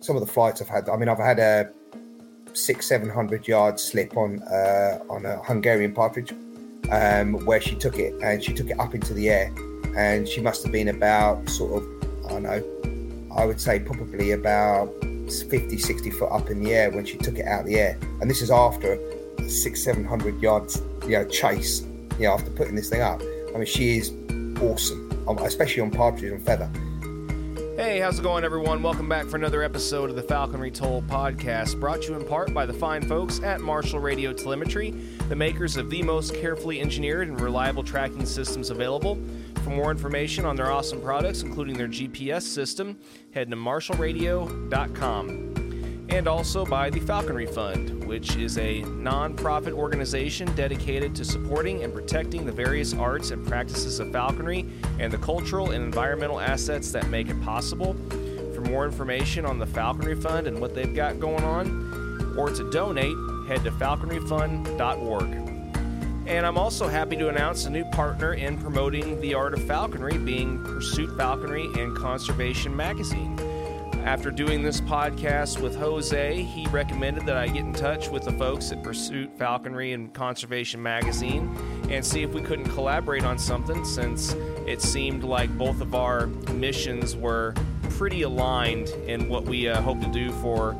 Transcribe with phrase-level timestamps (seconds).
[0.00, 0.88] some of the flights I've had.
[0.88, 1.70] I mean, I've had a
[2.52, 6.32] six, seven hundred yard slip on uh, on a Hungarian partridge,
[6.90, 9.52] um, where she took it and she took it up into the air,
[9.96, 14.32] and she must have been about sort of I don't know, I would say probably
[14.32, 17.78] about 50, 60 foot up in the air when she took it out of the
[17.78, 18.98] air, and this is after
[19.48, 21.82] six, seven hundred yards, you know, chase,
[22.18, 23.20] you know, after putting this thing up.
[23.54, 24.10] I mean, she is
[24.60, 26.70] awesome, um, especially on partridge and feather.
[27.90, 28.84] Hey, how's it going, everyone?
[28.84, 32.54] Welcome back for another episode of the Falconry Told podcast, brought to you in part
[32.54, 34.92] by the fine folks at Marshall Radio Telemetry,
[35.28, 39.18] the makers of the most carefully engineered and reliable tracking systems available.
[39.64, 42.96] For more information on their awesome products, including their GPS system,
[43.34, 45.49] head to marshallradio.com
[46.10, 51.94] and also by the Falconry Fund, which is a non-profit organization dedicated to supporting and
[51.94, 54.66] protecting the various arts and practices of falconry
[54.98, 57.94] and the cultural and environmental assets that make it possible.
[58.54, 62.70] For more information on the Falconry Fund and what they've got going on, or to
[62.70, 63.16] donate,
[63.48, 65.50] head to falconryfund.org.
[66.26, 70.18] And I'm also happy to announce a new partner in promoting the art of falconry,
[70.18, 73.36] being Pursuit Falconry and Conservation Magazine.
[74.04, 78.32] After doing this podcast with Jose, he recommended that I get in touch with the
[78.32, 81.54] folks at Pursuit Falconry and Conservation Magazine
[81.90, 84.32] and see if we couldn't collaborate on something since
[84.66, 87.54] it seemed like both of our missions were
[87.90, 90.74] pretty aligned in what we uh, hope to do for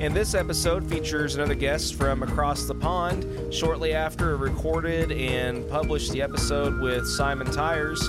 [0.00, 3.52] And this episode features another guest from across the pond.
[3.52, 8.00] Shortly after I recorded and published the episode with Simon Tyers,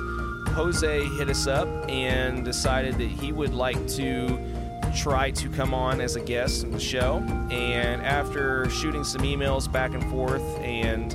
[0.51, 4.39] Jose hit us up and decided that he would like to
[4.95, 7.17] try to come on as a guest on the show.
[7.51, 11.11] And after shooting some emails back and forth and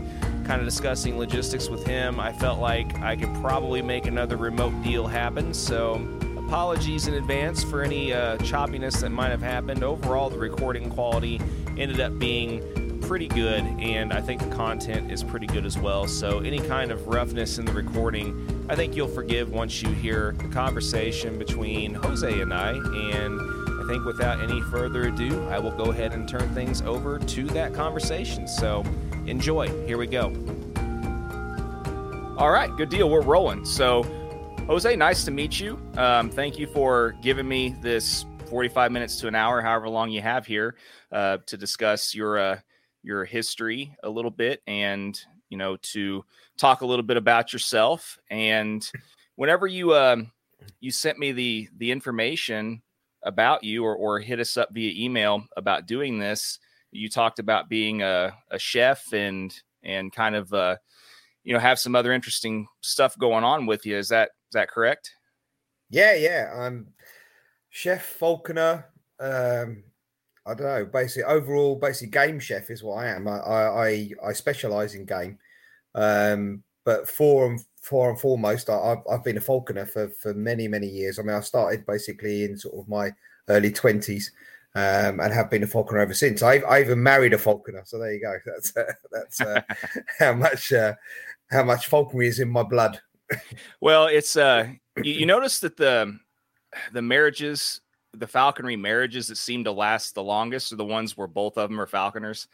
[0.47, 4.75] kind of discussing logistics with him, I felt like I could probably make another remote
[4.83, 5.55] deal happen.
[5.55, 6.07] So
[6.47, 9.83] apologies in advance for any uh, choppiness that might have happened.
[9.83, 11.41] Overall, the recording quality
[11.77, 16.07] ended up being pretty good, and I think the content is pretty good as well.
[16.07, 20.37] So, any kind of roughness in the recording, I think you'll forgive once you hear
[20.39, 22.71] the conversation between Jose and I.
[22.71, 23.41] And
[23.81, 27.45] I think without any further ado, I will go ahead and turn things over to
[27.49, 28.47] that conversation.
[28.47, 28.85] So,
[29.27, 29.67] enjoy.
[29.85, 30.27] Here we go.
[32.39, 33.11] All right, good deal.
[33.11, 33.65] We're rolling.
[33.65, 34.05] So,
[34.67, 35.81] Jose, nice to meet you.
[35.97, 40.21] Um, thank you for giving me this 45 minutes to an hour, however long you
[40.21, 40.75] have here,
[41.13, 42.59] uh, to discuss your uh,
[43.05, 46.25] your history a little bit, and you know to
[46.59, 48.19] talk a little bit about yourself.
[48.29, 48.91] And
[49.37, 50.33] whenever you um,
[50.81, 52.83] you sent me the the information
[53.23, 56.59] about you, or or hit us up via email about doing this,
[56.91, 60.75] you talked about being a, a chef and and kind of uh,
[61.45, 63.97] you know have some other interesting stuff going on with you.
[63.97, 65.11] Is that is that correct?
[65.91, 66.53] Yeah, yeah.
[66.55, 66.89] I'm
[67.71, 68.87] chef falconer.
[69.21, 69.85] Um,
[70.47, 70.85] I don't know.
[70.87, 73.27] Basically, overall, basically, game chef is what I am.
[73.27, 75.39] I I, I specialize in game,
[75.95, 80.35] um, but for and for and foremost, I, have I've been a falconer for for
[80.35, 81.19] many many years.
[81.19, 83.13] I mean, I started basically in sort of my
[83.49, 84.33] early twenties.
[84.75, 86.43] Um, and have been a falconer ever since.
[86.43, 88.37] I, I even married a falconer, so there you go.
[88.45, 89.63] That's uh, that's uh,
[90.19, 90.93] how much uh,
[91.51, 93.01] how much falconry is in my blood
[93.81, 94.69] well, it's uh,
[95.03, 96.19] you, you notice that the
[96.93, 97.81] the marriages,
[98.13, 101.69] the falconry marriages that seem to last the longest are the ones where both of
[101.71, 102.49] them are falconers.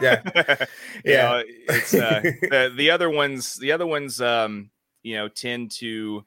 [0.00, 0.22] yeah,
[1.04, 1.22] yeah.
[1.22, 3.54] Know, it's uh, the, the other ones.
[3.56, 4.70] The other ones, um,
[5.02, 6.24] you know, tend to.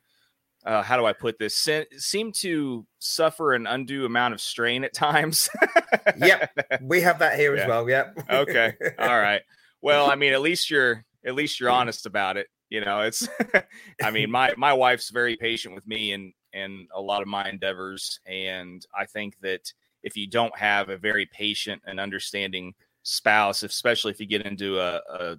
[0.64, 1.58] Uh, how do I put this?
[1.58, 5.50] Se- seem to suffer an undue amount of strain at times.
[6.18, 6.52] yep,
[6.84, 7.64] we have that here yeah.
[7.64, 7.90] as well.
[7.90, 8.18] Yep.
[8.30, 8.74] okay.
[9.00, 9.42] All right.
[9.82, 13.28] Well, I mean, at least you're at least you're honest about it you know it's
[14.04, 17.48] i mean my my wife's very patient with me and and a lot of my
[17.48, 19.72] endeavors and i think that
[20.02, 22.74] if you don't have a very patient and understanding
[23.04, 25.38] spouse especially if you get into a, a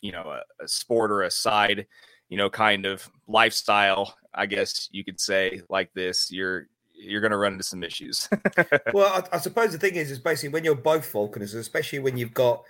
[0.00, 1.86] you know a, a sport or a side
[2.28, 6.66] you know kind of lifestyle i guess you could say like this you're
[7.02, 8.28] you're going to run into some issues.
[8.92, 12.18] Well I, I suppose the thing is is basically when you're both falconers especially when
[12.18, 12.62] you've got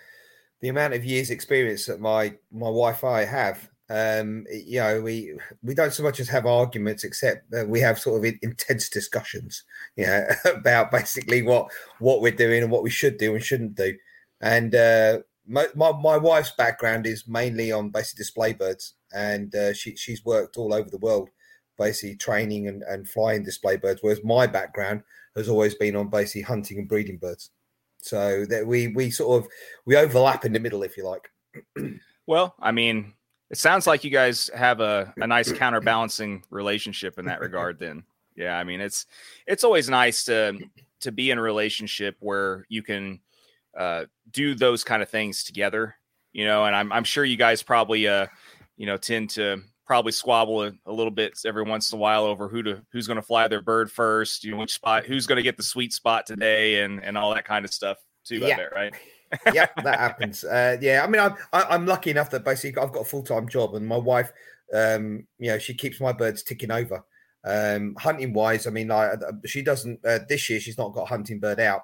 [0.60, 5.00] the amount of years experience that my my wife and I have Um, you know,
[5.02, 5.34] we
[5.64, 9.64] we don't so much as have arguments, except that we have sort of intense discussions,
[9.96, 13.74] you know, about basically what what we're doing and what we should do and shouldn't
[13.74, 13.96] do.
[14.40, 19.72] And uh, my, my, my wife's background is mainly on basic display birds, and uh,
[19.72, 21.28] she she's worked all over the world,
[21.76, 24.00] basically training and, and flying display birds.
[24.02, 25.02] Whereas my background
[25.34, 27.50] has always been on basically hunting and breeding birds.
[28.02, 29.50] So that we we sort of
[29.84, 31.28] we overlap in the middle, if you like.
[32.28, 33.14] well, I mean,
[33.50, 37.78] it sounds like you guys have a, a nice counterbalancing relationship in that regard.
[37.78, 38.04] Then,
[38.36, 39.06] yeah, I mean, it's
[39.46, 40.58] it's always nice to
[41.00, 43.20] to be in a relationship where you can
[43.76, 45.96] uh, do those kind of things together.
[46.32, 48.26] You know, and I'm I'm sure you guys probably uh,
[48.80, 52.24] you know, tend to probably squabble a, a, little bit every once in a while
[52.24, 55.26] over who to who's going to fly their bird first, you know, which spot, who's
[55.26, 58.38] going to get the sweet spot today, and and all that kind of stuff too.
[58.38, 58.56] Yeah.
[58.56, 58.94] Bet, right?
[59.52, 60.44] Yeah, that happens.
[60.44, 63.48] Uh, yeah, I mean, I'm I'm lucky enough that basically I've got a full time
[63.48, 64.32] job, and my wife,
[64.74, 67.04] um, you know, she keeps my birds ticking over.
[67.42, 70.60] Um, hunting wise, I mean, like uh, she doesn't uh, this year.
[70.60, 71.82] She's not got a hunting bird out.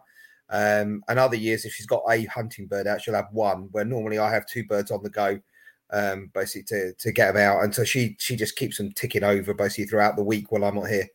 [0.49, 3.69] Um, and other years, if she's got a hunting bird out, she'll have one.
[3.73, 5.41] Where normally I have two birds on the go
[5.93, 7.65] um, basically to to get them out.
[7.65, 10.77] And so she she just keeps them ticking over basically throughout the week while I'm
[10.77, 11.09] not here.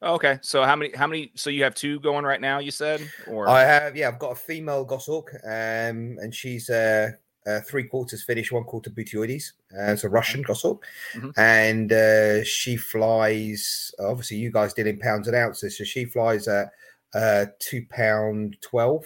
[0.00, 1.32] Okay, so how many how many?
[1.34, 2.60] So you have two going right now?
[2.60, 7.10] You said, or I have yeah, I've got a female goshawk, um, and she's uh,
[7.46, 9.52] uh three quarters Finnish, one quarter Buteoides.
[9.76, 10.84] Uh, it's a Russian goshawk,
[11.14, 11.30] mm-hmm.
[11.36, 13.92] and uh, she flies.
[13.98, 16.70] Obviously, you guys did in pounds and ounces, so she flies at
[17.14, 19.04] uh, two pound twelve.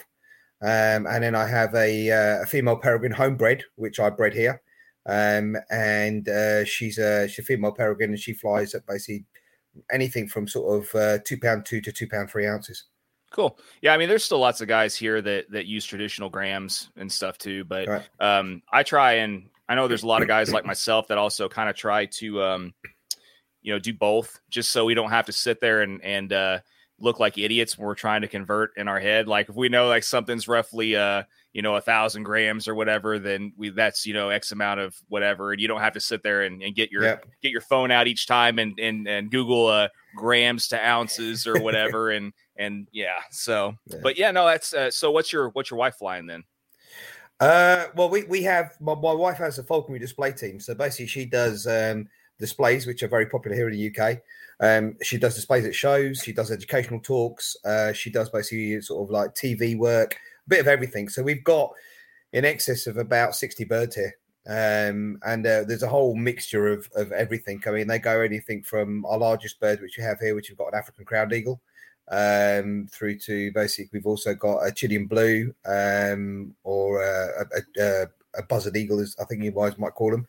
[0.60, 4.62] Um, and then I have a, uh, a female peregrine homebred, which I bred here.
[5.06, 9.24] Um, and uh, she's a she's a female peregrine, and she flies at basically
[9.90, 12.84] anything from sort of uh, two pound two to two pound three ounces.
[13.30, 13.58] Cool.
[13.80, 17.10] Yeah, I mean, there's still lots of guys here that that use traditional grams and
[17.10, 17.64] stuff too.
[17.64, 18.02] But right.
[18.20, 21.48] um, I try and I know there's a lot of guys like myself that also
[21.48, 22.74] kind of try to um,
[23.62, 26.58] you know do both, just so we don't have to sit there and and uh,
[27.00, 29.28] look like idiots when we're trying to convert in our head.
[29.28, 31.22] Like if we know like something's roughly uh
[31.52, 34.96] you know a thousand grams or whatever, then we that's you know X amount of
[35.08, 37.16] whatever, and you don't have to sit there and, and get your yeah.
[37.42, 41.60] get your phone out each time and and and Google uh grams to ounces or
[41.60, 43.18] whatever, and and yeah.
[43.30, 43.98] So, yeah.
[44.02, 45.10] but yeah, no, that's uh, so.
[45.10, 46.44] What's your what's your wife flying then?
[47.40, 51.06] Uh, well, we we have my, my wife has a falconry display team, so basically
[51.06, 52.08] she does um
[52.38, 54.18] displays which are very popular here in the UK.
[54.60, 56.22] Um, she does displays at shows.
[56.22, 57.56] She does educational talks.
[57.64, 60.16] Uh, she does basically sort of like TV work,
[60.46, 61.08] a bit of everything.
[61.08, 61.72] So we've got
[62.32, 64.14] in excess of about 60 birds here.
[64.46, 67.62] Um, and uh, there's a whole mixture of, of everything.
[67.66, 70.58] I mean, they go anything from our largest bird, which we have here, which we've
[70.58, 71.60] got an African crowned eagle,
[72.10, 78.06] um, through to basically we've also got a Chilean blue um, or a, a, a,
[78.38, 80.26] a buzzard eagle, as I think you guys might call them.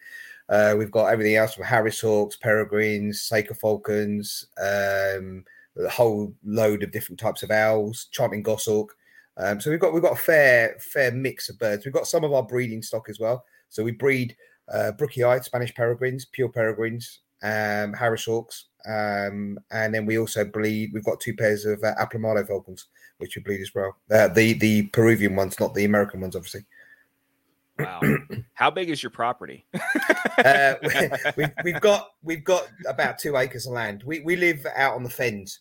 [0.49, 5.43] Uh, we've got everything else from Harris Hawks, Peregrines, Saker Falcons, um,
[5.83, 8.95] a whole load of different types of owls, Chanting Goshawk.
[9.37, 11.85] Um, so we've got we've got a fair fair mix of birds.
[11.85, 13.43] We've got some of our breeding stock as well.
[13.69, 14.35] So we breed
[14.71, 20.91] uh, Brookei Spanish peregrines, pure peregrines, um, Harris Hawks, um, and then we also breed.
[20.93, 22.87] We've got two pairs of uh, Aplomado falcons,
[23.17, 23.97] which we breed as well.
[24.11, 26.65] Uh, the the Peruvian ones, not the American ones, obviously.
[27.79, 28.01] Wow.
[28.53, 29.65] How big is your property?
[30.37, 30.75] uh,
[31.35, 34.03] we, have got we've got about two acres of land.
[34.05, 35.59] We we live out on the fens.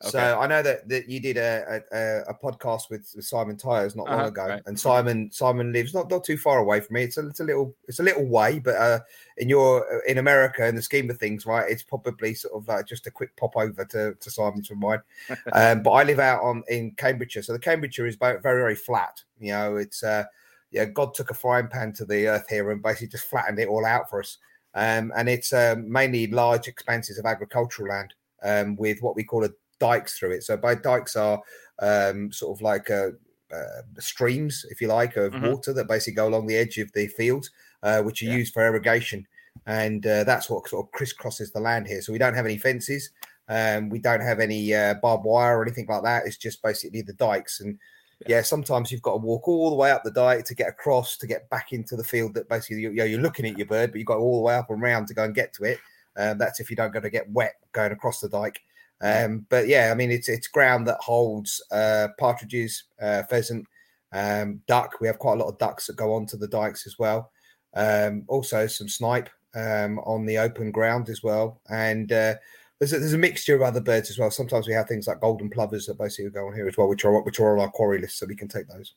[0.00, 0.10] Okay.
[0.10, 4.06] So I know that, that you did a, a, a podcast with, Simon Tyers not
[4.06, 4.62] long uh-huh, ago, right.
[4.66, 7.02] and Simon Simon lives not, not too far away from me.
[7.02, 9.00] It's a, it's a little it's a little way, but uh,
[9.38, 12.86] in your in America, in the scheme of things, right, it's probably sort of like
[12.86, 15.00] just a quick pop over to, to Simon's from mine.
[15.52, 19.20] um, but I live out on in Cambridgeshire, so the Cambridgeshire is very very flat.
[19.40, 20.24] You know, it's uh,
[20.70, 23.68] yeah, God took a frying pan to the earth here and basically just flattened it
[23.68, 24.38] all out for us.
[24.74, 28.14] Um, and it's um, mainly large expanses of agricultural land
[28.44, 30.42] um, with what we call a dikes through it.
[30.42, 31.40] So by dikes are
[31.80, 33.10] um, sort of like uh,
[33.52, 35.46] uh, streams, if you like, of mm-hmm.
[35.46, 37.48] water that basically go along the edge of the field,
[37.82, 38.36] uh, which are yeah.
[38.36, 39.26] used for irrigation.
[39.66, 42.00] And uh, that's what sort of crisscrosses the land here.
[42.00, 43.10] So we don't have any fences.
[43.48, 46.26] Um, we don't have any uh, barbed wire or anything like that.
[46.26, 47.60] It's just basically the dikes.
[47.60, 47.78] And
[48.26, 48.42] yeah.
[48.42, 51.26] sometimes you've got to walk all the way up the dike to get across to
[51.26, 54.06] get back into the field that basically you, are looking at your bird, but you've
[54.06, 55.78] got all the way up and around to go and get to it.
[56.16, 58.60] Um, that's if you don't go to get wet going across the dike.
[59.00, 63.66] Um, but yeah, I mean it's it's ground that holds uh, partridges, uh, pheasant,
[64.12, 64.94] um, duck.
[65.00, 67.30] We have quite a lot of ducks that go onto the dikes as well.
[67.74, 72.34] Um, also some snipe um, on the open ground as well, and uh,
[72.78, 74.30] there's a, there's a mixture of other birds as well.
[74.30, 77.04] Sometimes we have things like golden plovers that basically go on here as well, which
[77.04, 78.94] are which are on our quarry list, so we can take those.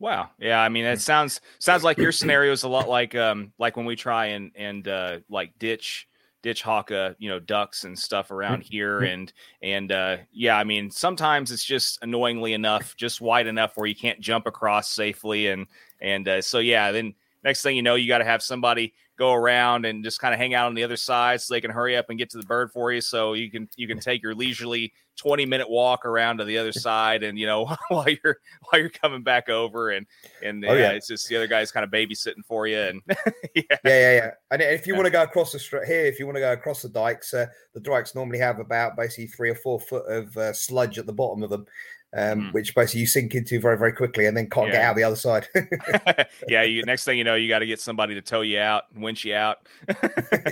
[0.00, 0.30] Wow.
[0.38, 0.60] Yeah.
[0.62, 3.84] I mean, it sounds sounds like your scenario is a lot like um like when
[3.84, 6.08] we try and and uh like ditch
[6.42, 9.32] ditch hawk uh you know ducks and stuff around here and
[9.62, 13.94] and uh yeah i mean sometimes it's just annoyingly enough just wide enough where you
[13.94, 15.66] can't jump across safely and
[16.00, 19.34] and uh, so yeah then next thing you know you got to have somebody go
[19.34, 21.94] around and just kind of hang out on the other side so they can hurry
[21.94, 23.02] up and get to the bird for you.
[23.02, 26.72] So you can you can take your leisurely 20 minute walk around to the other
[26.88, 30.06] side and you know while you're while you're coming back over and
[30.42, 33.02] and oh, yeah, it's just the other guy's kind of babysitting for you and
[33.54, 33.62] yeah.
[33.68, 34.30] yeah yeah yeah.
[34.50, 36.52] And if you want to go across the street here if you want to go
[36.54, 37.44] across the dikes uh,
[37.74, 41.12] the dikes normally have about basically three or four foot of uh, sludge at the
[41.12, 41.66] bottom of them
[42.12, 42.52] um, mm.
[42.52, 44.72] which basically you sink into very, very quickly and then can't yeah.
[44.72, 45.48] get out the other side.
[46.48, 48.84] yeah, you next thing you know, you got to get somebody to tow you out,
[48.94, 49.58] winch you out.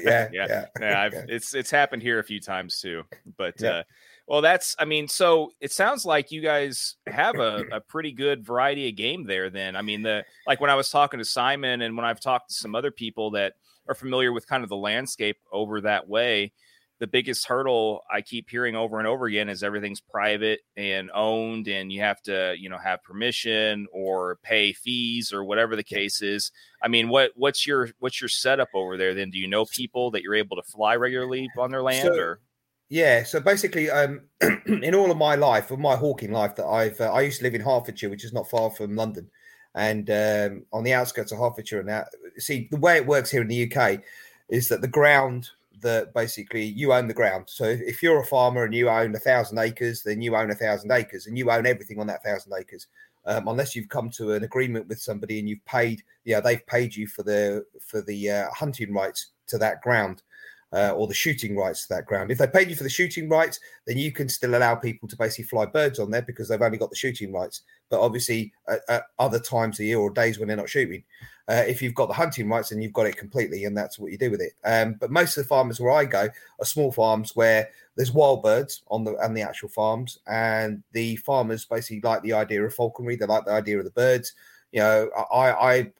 [0.02, 0.64] yeah, yeah, yeah.
[0.80, 3.02] yeah it's it's happened here a few times too.
[3.36, 3.82] But uh,
[4.26, 8.44] well, that's I mean, so it sounds like you guys have a, a pretty good
[8.44, 9.50] variety of game there.
[9.50, 12.50] Then I mean, the like when I was talking to Simon and when I've talked
[12.50, 13.54] to some other people that
[13.88, 16.52] are familiar with kind of the landscape over that way
[17.00, 21.68] the biggest hurdle I keep hearing over and over again is everything's private and owned,
[21.68, 26.22] and you have to, you know, have permission or pay fees or whatever the case
[26.22, 26.50] is.
[26.82, 29.14] I mean, what what's your what's your setup over there?
[29.14, 32.20] Then, do you know people that you're able to fly regularly on their land, so,
[32.20, 32.40] or?
[32.88, 34.22] Yeah, so basically, um,
[34.66, 37.44] in all of my life, of my hawking life, that I've uh, I used to
[37.44, 39.30] live in Hertfordshire, which is not far from London,
[39.74, 41.80] and um, on the outskirts of Hertfordshire.
[41.80, 44.00] And that, see, the way it works here in the UK
[44.48, 45.50] is that the ground
[45.80, 47.44] that basically you own the ground.
[47.48, 50.54] So if you're a farmer and you own a thousand acres, then you own a
[50.54, 52.86] thousand acres and you own everything on that thousand acres.
[53.26, 56.94] Um, unless you've come to an agreement with somebody and you've paid, yeah, they've paid
[56.94, 60.22] you for the for the uh, hunting rights to that ground
[60.72, 62.30] uh, or the shooting rights to that ground.
[62.30, 65.16] If they paid you for the shooting rights, then you can still allow people to
[65.16, 67.62] basically fly birds on there because they've only got the shooting rights.
[67.88, 71.04] But obviously, at, at other times of year or days when they're not shooting,
[71.48, 74.12] uh, if you've got the hunting rights, then you've got it completely, and that's what
[74.12, 74.52] you do with it.
[74.64, 76.28] Um, but most of the farmers where I go
[76.60, 81.16] are small farms where there's wild birds on the and the actual farms, and the
[81.16, 83.16] farmers basically like the idea of falconry.
[83.16, 84.34] They like the idea of the birds.
[84.72, 85.92] You know, I I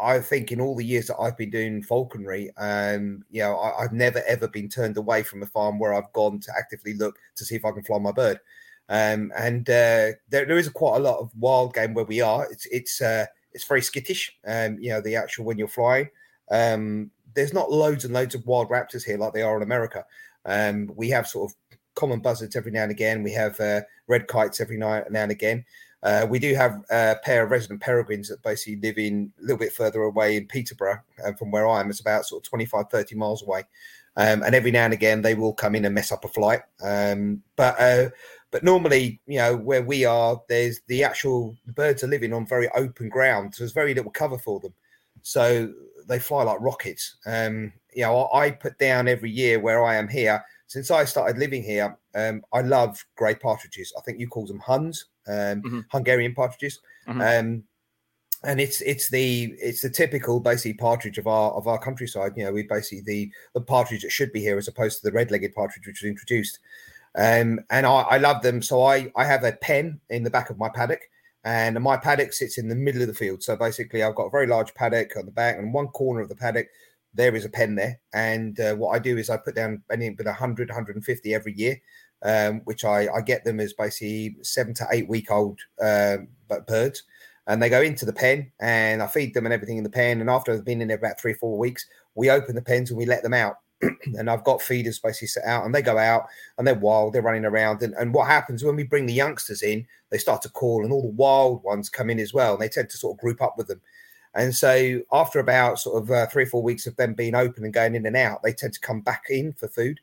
[0.00, 3.82] I think in all the years that I've been doing falconry, um, you know, I,
[3.82, 7.18] have never ever been turned away from a farm where I've gone to actively look
[7.36, 8.40] to see if I can fly my bird.
[8.88, 12.50] Um, and uh, there, there is quite a lot of wild game where we are.
[12.50, 14.36] It's it's uh, it's very skittish.
[14.46, 16.08] Um, you know, the actual when you're flying.
[16.50, 20.04] Um, there's not loads and loads of wild raptors here like they are in America.
[20.46, 23.22] Um, we have sort of common buzzards every now and again.
[23.22, 25.64] We have uh, red kites every now and again.
[26.06, 29.58] Uh, we do have a pair of resident peregrines that basically live in a little
[29.58, 31.90] bit further away in Peterborough uh, from where I am.
[31.90, 33.64] It's about sort of 25, 30 miles away.
[34.16, 36.60] Um, and every now and again, they will come in and mess up a flight.
[36.80, 38.10] Um, but uh,
[38.52, 42.68] but normally, you know, where we are, there's the actual birds are living on very
[42.76, 44.74] open ground, so there's very little cover for them.
[45.22, 45.74] So
[46.06, 47.16] they fly like rockets.
[47.26, 50.44] Um, you know, I, put down every year where I am here.
[50.66, 53.92] Since I started living here, um, I love grey partridges.
[53.96, 55.80] I think you call them Huns, um, mm-hmm.
[55.90, 56.80] Hungarian partridges.
[57.06, 57.20] Mm-hmm.
[57.20, 57.64] Um,
[58.44, 62.32] and it's it's the it's the typical basically partridge of our of our countryside.
[62.36, 65.12] You know, we basically the the partridge that should be here as opposed to the
[65.12, 66.58] red-legged partridge which was introduced.
[67.16, 68.60] Um, and I, I love them.
[68.60, 71.00] So I, I have a pen in the back of my paddock,
[71.44, 73.42] and my paddock sits in the middle of the field.
[73.42, 76.28] So basically, I've got a very large paddock on the back, and one corner of
[76.28, 76.68] the paddock,
[77.16, 77.98] there is a pen there.
[78.12, 81.80] And uh, what I do is I put down anything but 100, 150 every year,
[82.22, 86.28] um, which I, I get them as basically seven to eight week old um,
[86.66, 87.02] birds.
[87.48, 90.20] And they go into the pen, and I feed them and everything in the pen.
[90.20, 92.90] And after they've been in there about three or four weeks, we open the pens
[92.90, 93.58] and we let them out.
[94.18, 96.26] and I've got feeders basically set out, and they go out
[96.58, 97.82] and they're wild, they're running around.
[97.82, 100.92] And, and what happens when we bring the youngsters in, they start to call, and
[100.92, 103.40] all the wild ones come in as well, and they tend to sort of group
[103.40, 103.80] up with them.
[104.36, 107.64] And so, after about sort of uh, three or four weeks of them being open
[107.64, 109.98] and going in and out, they tend to come back in for food.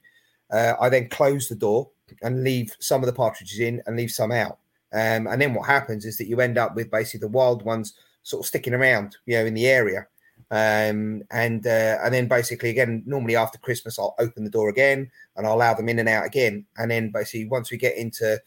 [0.51, 1.89] Uh, I then close the door
[2.21, 4.57] and leave some of the partridges in and leave some out.
[4.91, 7.93] Um, and then what happens is that you end up with basically the wild ones
[8.23, 10.07] sort of sticking around, you know, in the area.
[10.51, 15.09] Um, and uh, and then basically again, normally after Christmas, I'll open the door again
[15.35, 16.65] and I'll allow them in and out again.
[16.77, 18.39] And then basically once we get into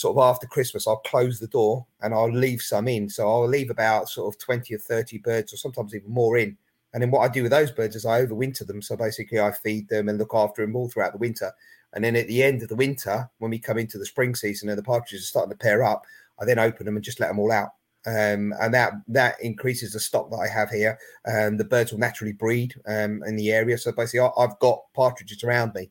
[0.00, 3.08] sort of after Christmas, I'll close the door and I'll leave some in.
[3.08, 6.56] So I'll leave about sort of 20 or 30 birds or sometimes even more in.
[6.92, 8.82] And then what I do with those birds is I overwinter them.
[8.82, 11.52] So basically I feed them and look after them all throughout the winter.
[11.92, 14.68] And then at the end of the winter, when we come into the spring season
[14.68, 16.04] and the partridges are starting to pair up,
[16.40, 17.70] I then open them and just let them all out
[18.06, 20.98] um, and that that increases the stock that I have here.
[21.26, 23.76] And um, the birds will naturally breed um, in the area.
[23.76, 25.90] So basically, I've got partridges around me.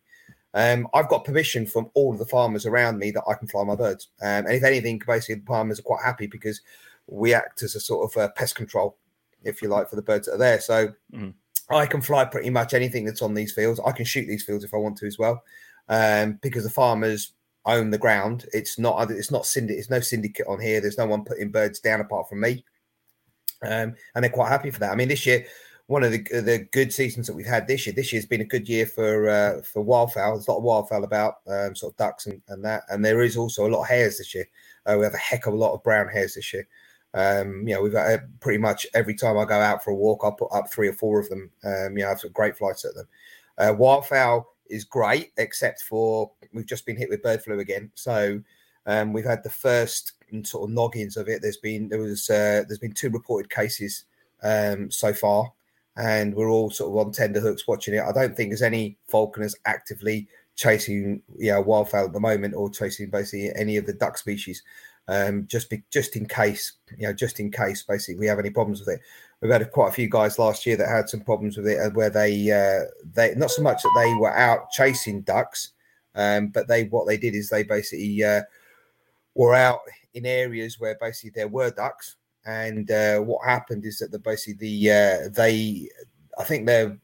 [0.53, 3.63] Um, I've got permission from all of the farmers around me that I can fly
[3.63, 4.10] my birds.
[4.22, 6.62] Um, and if anything, basically, the farmers are quite happy because
[7.08, 8.98] we act as a sort of a pest control,
[9.44, 10.60] if you like, for the birds that are there.
[10.60, 11.29] So mm-hmm.
[11.74, 13.79] I can fly pretty much anything that's on these fields.
[13.86, 15.44] I can shoot these fields if I want to as well,
[15.88, 17.34] um, because the farmers
[17.65, 18.46] own the ground.
[18.53, 19.79] It's not it's not syndicate.
[19.79, 20.82] It's no syndicate on here.
[20.82, 22.63] There's no one putting birds down apart from me,
[23.62, 24.91] um, and they're quite happy for that.
[24.91, 25.46] I mean, this year
[25.89, 27.96] one of the the good seasons that we've had this year.
[27.96, 30.36] This year's been a good year for uh, for wildfowl.
[30.36, 33.24] There's a lot of wildfowl about, um, sort of ducks and, and that, and there
[33.24, 34.48] is also a lot of hares this year.
[34.86, 36.67] Uh, we have a heck of a lot of brown hares this year.
[37.15, 39.96] Um, you know, we've got uh, pretty much every time I go out for a
[39.96, 41.50] walk, I put up three or four of them.
[41.63, 43.08] Um, you know, I've got great flights at them.
[43.58, 47.89] Uh, wildfowl is great, except for we've just been hit with bird flu again.
[47.96, 48.39] So
[48.86, 51.41] um, we've had the first sort of noggins of it.
[51.41, 54.03] There's been there was uh, there's been two reported cases
[54.43, 55.51] um, so far
[56.00, 58.01] and we're all sort of on tender hooks watching it.
[58.01, 63.10] I don't think there's any falconers actively chasing yeah wildfowl at the moment or chasing
[63.10, 64.63] basically any of the duck species.
[65.08, 68.51] Um, just be, just in case, you know, just in case basically we have any
[68.51, 69.01] problems with it.
[69.41, 71.89] We've had quite a few guys last year that had some problems with it, uh,
[71.91, 75.72] where they uh, they not so much that they were out chasing ducks,
[76.15, 78.41] um, but they what they did is they basically uh,
[79.34, 79.79] were out
[80.13, 82.18] in areas where basically there were ducks,
[82.50, 85.88] and uh, what happened is that the basically the uh, they
[86.39, 86.98] I think they're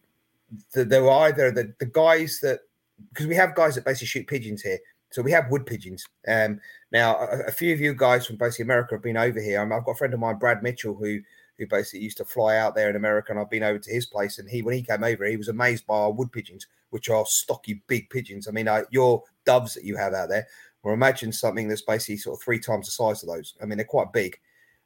[0.73, 2.61] they were either the, the guys that
[3.09, 4.79] because we have guys that basically shoot pigeons here.
[5.11, 6.03] So we have wood pigeons.
[6.27, 6.59] Um,
[6.91, 9.61] now a, a, few of you guys from basically America have been over here.
[9.61, 11.19] I've got a friend of mine, Brad Mitchell, who
[11.57, 14.07] who basically used to fly out there in America, and I've been over to his
[14.07, 14.39] place.
[14.39, 17.25] And he, when he came over, he was amazed by our wood pigeons, which are
[17.27, 18.47] stocky, big pigeons.
[18.47, 20.47] I mean, uh, your doves that you have out there.
[20.83, 23.53] Well, imagine something that's basically sort of three times the size of those.
[23.61, 24.37] I mean, they're quite big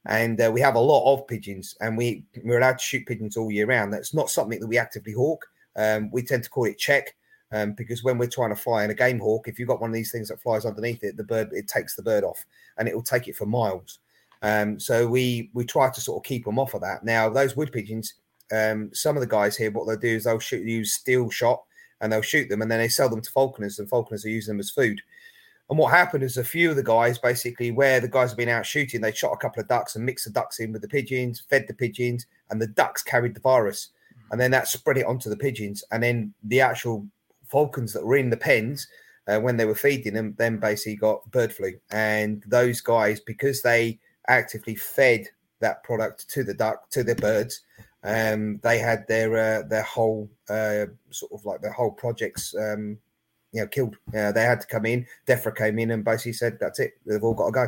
[0.10, 3.38] and uh, we have a lot of pigeons, and we we're allowed to shoot pigeons
[3.38, 3.94] all year round.
[3.94, 5.46] That's not something that we actively hawk.
[5.76, 7.16] Um, we tend to call it check
[7.52, 9.92] um, because when we're trying to fly in a game hawk, if you've got one
[9.92, 12.44] of these things that flies underneath it, the bird it takes the bird off,
[12.78, 14.00] and it will take it for miles.
[14.42, 17.04] Um, so we we try to sort of keep them off of that.
[17.04, 18.16] Now those wood pigeons,
[18.52, 21.62] um, some of the guys here, what they'll do is they'll shoot use steel shot
[22.02, 24.56] and they'll shoot them, and then they sell them to falconers, and falconers are using
[24.56, 25.02] them as food.
[25.70, 28.50] And what happened is a few of the guys, basically, where the guys have been
[28.50, 30.88] out shooting, they shot a couple of ducks and mixed the ducks in with the
[30.88, 33.90] pigeons, fed the pigeons, and the ducks carried the virus.
[34.32, 35.84] And then that spread it onto the pigeons.
[35.92, 37.06] And then the actual
[37.46, 38.88] falcons that were in the pens,
[39.28, 41.74] uh, when they were feeding them, then basically got bird flu.
[41.92, 45.28] And those guys, because they actively fed
[45.60, 47.62] that product to the duck, to the birds,
[48.04, 52.98] um, they had their uh, their whole uh, sort of like their whole projects um,
[53.52, 53.98] you know, killed.
[54.16, 55.06] Uh, they had to come in.
[55.28, 56.94] DEFRA came in and basically said, "That's it.
[57.06, 57.68] They've all got to go."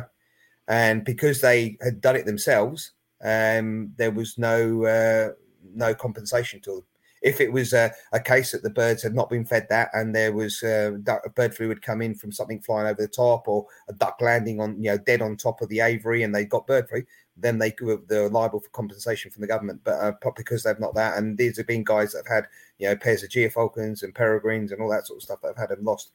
[0.68, 2.92] And because they had done it themselves,
[3.22, 5.32] um, there was no uh,
[5.74, 6.84] no compensation to them.
[7.22, 10.12] If it was a, a, case that the birds had not been fed that, and
[10.12, 13.46] there was uh, a bird flu had come in from something flying over the top,
[13.46, 16.44] or a duck landing on you know dead on top of the aviary, and they
[16.44, 17.04] got bird flu,
[17.36, 17.74] then they
[18.08, 19.80] they're liable for compensation from the government.
[19.84, 22.88] But uh, because they've not that, and these have been guys that have had you
[22.88, 25.76] know pairs of gyrfalcons and peregrines and all that sort of stuff that have had
[25.76, 26.10] them lost.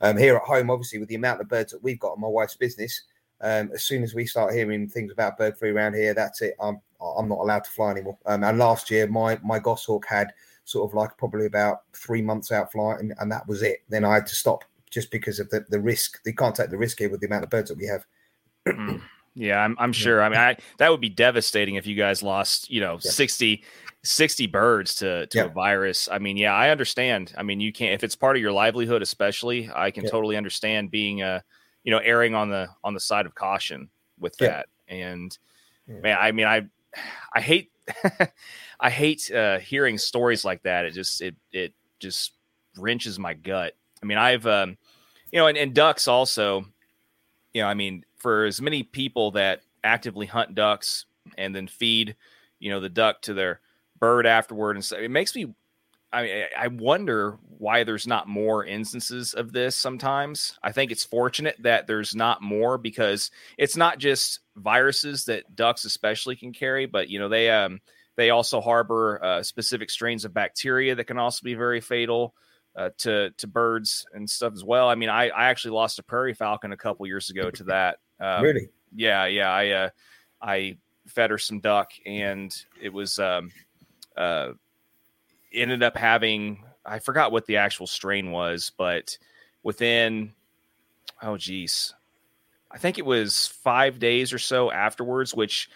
[0.00, 2.28] Um, here at home, obviously, with the amount of birds that we've got on my
[2.28, 3.02] wife's business,
[3.40, 6.54] um, as soon as we start hearing things about bird flu around here, that's it.
[6.60, 8.18] I'm I'm not allowed to fly anymore.
[8.26, 10.32] Um, and last year, my my goshawk had
[10.64, 13.78] sort of like probably about three months out flying, and that was it.
[13.88, 16.22] Then I had to stop just because of the, the risk.
[16.24, 18.04] They can't take the risk here with the amount of birds that we have.
[19.38, 20.20] Yeah, I'm, I'm sure.
[20.20, 23.10] I mean, I, that would be devastating if you guys lost, you know, yeah.
[23.10, 23.62] 60,
[24.02, 25.44] 60 birds to, to yeah.
[25.44, 26.08] a virus.
[26.10, 27.32] I mean, yeah, I understand.
[27.38, 30.10] I mean, you can't, if it's part of your livelihood, especially, I can yeah.
[30.10, 31.40] totally understand being, uh,
[31.84, 34.66] you know, erring on the, on the side of caution with that.
[34.88, 35.38] And
[35.86, 36.66] man, I mean, I,
[37.32, 37.70] I hate,
[38.80, 40.84] I hate, uh, hearing stories like that.
[40.84, 42.32] It just, it, it just
[42.76, 43.74] wrenches my gut.
[44.02, 44.78] I mean, I've, um,
[45.30, 46.64] you know, and, and ducks also,
[47.52, 52.16] you know, I mean, for as many people that actively hunt ducks and then feed,
[52.58, 53.60] you know, the duck to their
[53.98, 55.54] bird afterward, and so it makes me.
[56.10, 60.58] I I wonder why there's not more instances of this sometimes.
[60.62, 65.84] I think it's fortunate that there's not more because it's not just viruses that ducks
[65.84, 67.80] especially can carry, but you know, they um
[68.16, 72.34] they also harbor uh, specific strains of bacteria that can also be very fatal
[72.74, 74.88] uh, to to birds and stuff as well.
[74.88, 77.98] I mean, I, I actually lost a prairie falcon a couple years ago to that.
[78.20, 78.68] Um, really?
[78.94, 79.50] Yeah, yeah.
[79.50, 79.90] I uh,
[80.40, 80.76] I
[81.06, 83.50] fed her some duck, and it was um,
[84.16, 84.52] uh,
[85.52, 89.16] ended up having I forgot what the actual strain was, but
[89.62, 90.32] within
[91.22, 91.94] oh geez,
[92.70, 95.68] I think it was five days or so afterwards, which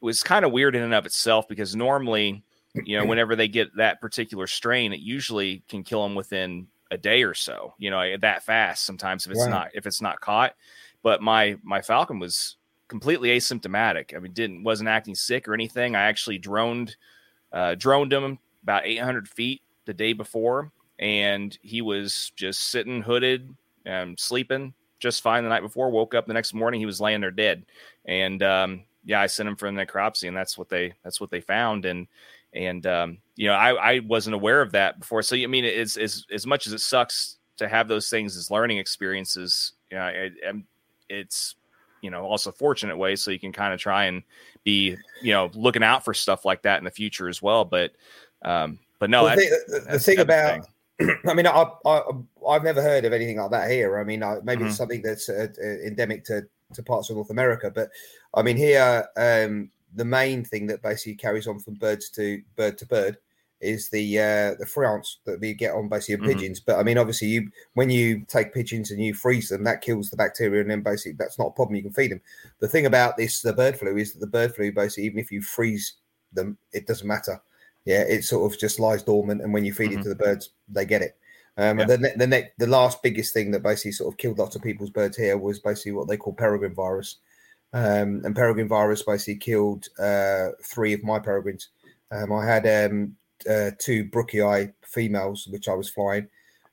[0.00, 2.42] was kind of weird in and of itself because normally
[2.74, 6.96] you know, whenever they get that particular strain, it usually can kill them within a
[6.96, 7.74] day or so.
[7.78, 9.48] You know, that fast sometimes if it's wow.
[9.48, 10.54] not if it's not caught.
[11.02, 12.56] But my my falcon was
[12.88, 14.14] completely asymptomatic.
[14.14, 15.96] I mean, didn't wasn't acting sick or anything.
[15.96, 16.96] I actually droned
[17.52, 23.54] uh, droned him about 800 feet the day before, and he was just sitting hooded
[23.84, 25.90] and sleeping just fine the night before.
[25.90, 27.64] Woke up the next morning, he was laying there dead,
[28.04, 31.30] and um, yeah, I sent him for the necropsy, and that's what they that's what
[31.30, 32.06] they found, and
[32.54, 35.22] and um, you know I, I wasn't aware of that before.
[35.22, 38.50] So I mean, it's as as much as it sucks to have those things as
[38.50, 39.72] learning experiences.
[39.90, 40.32] You know, it,
[41.08, 41.54] it's
[42.00, 44.22] you know also fortunate way so you can kind of try and
[44.64, 47.64] be you know looking out for stuff like that in the future as well.
[47.64, 47.92] But
[48.42, 50.66] um, but no, well, the, the thing about
[51.26, 52.02] I mean, I, I
[52.48, 53.98] I've never heard of anything like that here.
[53.98, 54.68] I mean, I, maybe mm-hmm.
[54.68, 56.42] it's something that's uh, uh, endemic to
[56.74, 57.90] to parts of North America, but
[58.34, 62.78] I mean, here um, the main thing that basically carries on from birds to bird
[62.78, 63.18] to bird
[63.62, 66.38] is the uh, the frounce that we get on basically mm-hmm.
[66.38, 66.60] pigeons.
[66.60, 70.10] But I mean, obviously, you when you take pigeons and you freeze them, that kills
[70.10, 71.76] the bacteria, and then basically that's not a problem.
[71.76, 72.20] You can feed them.
[72.60, 75.30] The thing about this, the bird flu, is that the bird flu basically, even if
[75.30, 75.94] you freeze
[76.32, 77.40] them, it doesn't matter.
[77.84, 80.00] Yeah, it sort of just lies dormant, and when you feed mm-hmm.
[80.00, 81.16] it to the birds, they get it.
[81.56, 81.86] Um, yeah.
[81.90, 84.62] And the the, ne- the last biggest thing that basically sort of killed lots of
[84.62, 87.16] people's birds here was basically what they call peregrine virus.
[87.74, 91.68] Um, and peregrine virus basically killed uh, three of my peregrines.
[92.10, 93.16] Um, I had um,
[93.48, 96.28] uh, two eyass females, which I was flying,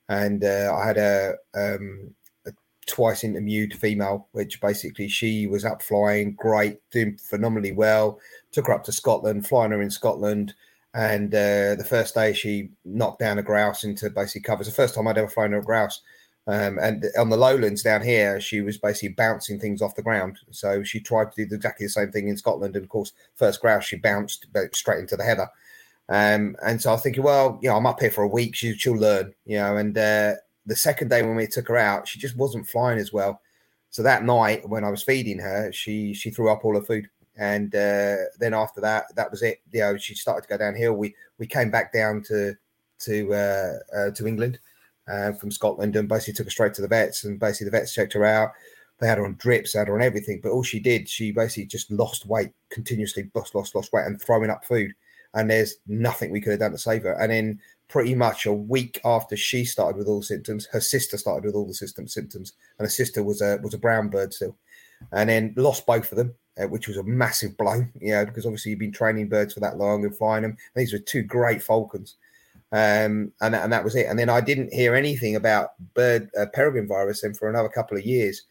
[0.07, 2.13] and uh, I had a, um,
[2.45, 2.51] a
[2.87, 8.19] twice intermewed female, which basically she was up flying, great, doing phenomenally well.
[8.51, 10.55] Took her up to Scotland, flying her in Scotland.
[10.95, 14.65] And uh, the first day, she knocked down a grouse into basically covers.
[14.65, 16.01] The first time I'd ever flown a grouse.
[16.47, 20.39] Um, and on the lowlands down here, she was basically bouncing things off the ground.
[20.49, 22.75] So she tried to do exactly the same thing in Scotland.
[22.75, 25.47] And of course, first grouse, she bounced straight into the heather.
[26.09, 28.55] Um, and so I was thinking, well, you know, I'm up here for a week.
[28.55, 29.77] She, she'll learn, you know.
[29.77, 30.33] And uh,
[30.65, 33.41] the second day when we took her out, she just wasn't flying as well.
[33.91, 37.09] So that night when I was feeding her, she she threw up all her food
[37.39, 39.61] and uh, then after that, that was it.
[39.71, 40.93] You know, she started to go downhill.
[40.93, 42.53] We we came back down to
[42.99, 44.59] to uh, uh, to England
[45.07, 47.23] uh, from Scotland and basically took her straight to the vets.
[47.23, 48.51] And basically, the vets checked her out.
[48.99, 50.41] They had her on drips, had her on everything.
[50.43, 54.21] But all she did, she basically just lost weight continuously, lost, lost, lost weight, and
[54.21, 54.91] throwing up food.
[55.33, 57.13] And there's nothing we could have done to save her.
[57.13, 61.45] And then pretty much a week after she started with all symptoms, her sister started
[61.45, 64.55] with all the system symptoms, and her sister was a was a brown bird still,
[65.11, 68.45] and then lost both of them uh, which was a massive blow, you know, because
[68.45, 70.57] obviously you've been training birds for that long and flying them.
[70.75, 72.15] These were two great falcons.
[72.71, 74.05] Um, and, and that was it.
[74.07, 77.97] And then I didn't hear anything about bird uh, peregrine virus then for another couple
[77.97, 78.43] of years.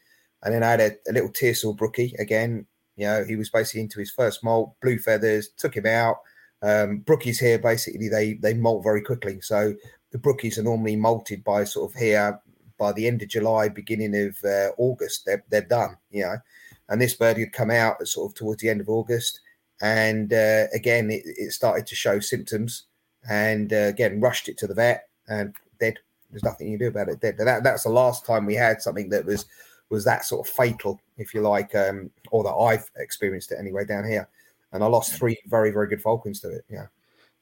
[0.43, 2.65] And then I had a, a little tiercel brookie again.
[2.97, 6.17] You know, he was basically into his first molt, blue feathers, took him out.
[6.61, 9.39] Um, brookies here basically they they molt very quickly.
[9.41, 9.73] So
[10.11, 12.39] the brookies are normally molted by sort of here
[12.77, 15.25] by the end of July, beginning of uh, August.
[15.25, 15.97] They're they're done.
[16.11, 16.35] You know,
[16.89, 19.41] and this bird had come out sort of towards the end of August,
[19.81, 22.83] and uh, again it, it, started to show symptoms,
[23.29, 25.99] and uh, again rushed it to the vet and dead.
[26.31, 27.21] There's nothing you do about it.
[27.21, 27.37] Dead.
[27.37, 29.45] That, that's the last time we had something that was
[29.89, 33.85] was that sort of fatal, if you like, um, or that I've experienced it anyway
[33.85, 34.27] down here.
[34.71, 36.65] And I lost three very very good falcons to it.
[36.69, 36.87] Yeah.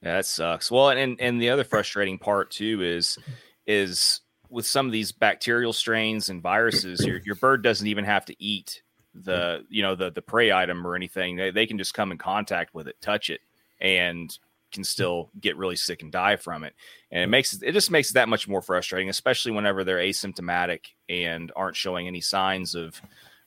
[0.02, 0.70] Yeah, that sucks.
[0.70, 3.18] Well, and and the other frustrating part too is
[3.66, 8.24] is with some of these bacterial strains and viruses, your your bird doesn't even have
[8.26, 8.82] to eat
[9.14, 12.18] the you know the the prey item or anything they, they can just come in
[12.18, 13.40] contact with it touch it
[13.80, 14.38] and
[14.70, 16.74] can still get really sick and die from it
[17.10, 20.80] and it makes it just makes it that much more frustrating especially whenever they're asymptomatic
[21.08, 23.00] and aren't showing any signs of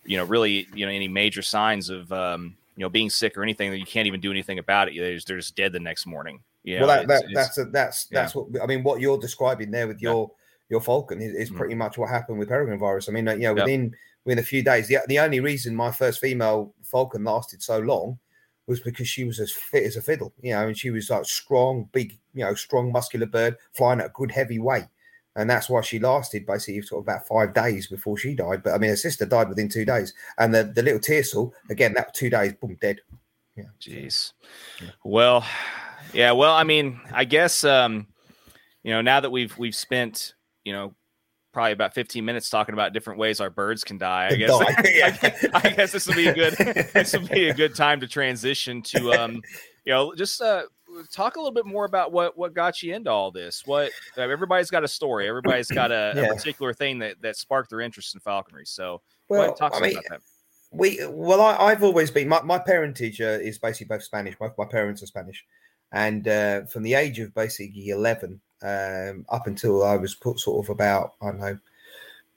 [0.04, 3.44] you know really you know any major signs of um, you know being sick or
[3.44, 5.80] anything that you can't even do anything about it they're just, they're just dead the
[5.80, 8.22] next morning yeah well that, that, that's a, that's yeah.
[8.22, 10.32] that's what i mean what you're describing there with your
[10.70, 11.58] your falcon is, is mm-hmm.
[11.58, 13.92] pretty much what happened with peregrine virus i mean you know within yep
[14.26, 14.88] within a few days.
[14.88, 18.20] The, the only reason my first female falcon lasted so long
[18.68, 21.26] was because she was as fit as a fiddle, you know, and she was like
[21.26, 24.86] strong, big, you know, strong, muscular bird flying at a good heavy weight.
[25.36, 28.64] And that's why she lasted basically sort of about five days before she died.
[28.64, 30.14] But I mean, her sister died within two days.
[30.38, 33.00] And the, the little tiercel, again, that two days, boom, dead.
[33.56, 33.66] Yeah.
[33.80, 34.34] Jeez.
[34.82, 34.90] Yeah.
[35.04, 35.46] Well,
[36.14, 36.32] yeah.
[36.32, 38.08] Well, I mean, I guess, um,
[38.84, 40.34] you know, now that we've, we've spent,
[40.66, 40.94] you know,
[41.54, 44.30] probably about 15 minutes talking about different ways our birds can die.
[44.32, 46.54] I guess I, I, guess this will be a good
[46.94, 49.42] this will be a good time to transition to um
[49.86, 50.64] you know just uh
[51.12, 53.64] talk a little bit more about what what got you into all this.
[53.66, 55.28] What uh, everybody's got a story.
[55.28, 56.24] Everybody's got a, yeah.
[56.24, 58.66] a, particular thing that that sparked their interest in falconry.
[58.66, 60.22] So well, talk I mean, about that.
[60.72, 64.38] We well, I, have always been my, my parentage uh, is basically both Spanish.
[64.38, 65.44] Both my parents are Spanish,
[65.92, 70.66] and uh, from the age of basically eleven, um, up until I was put sort
[70.66, 71.58] of about I don't know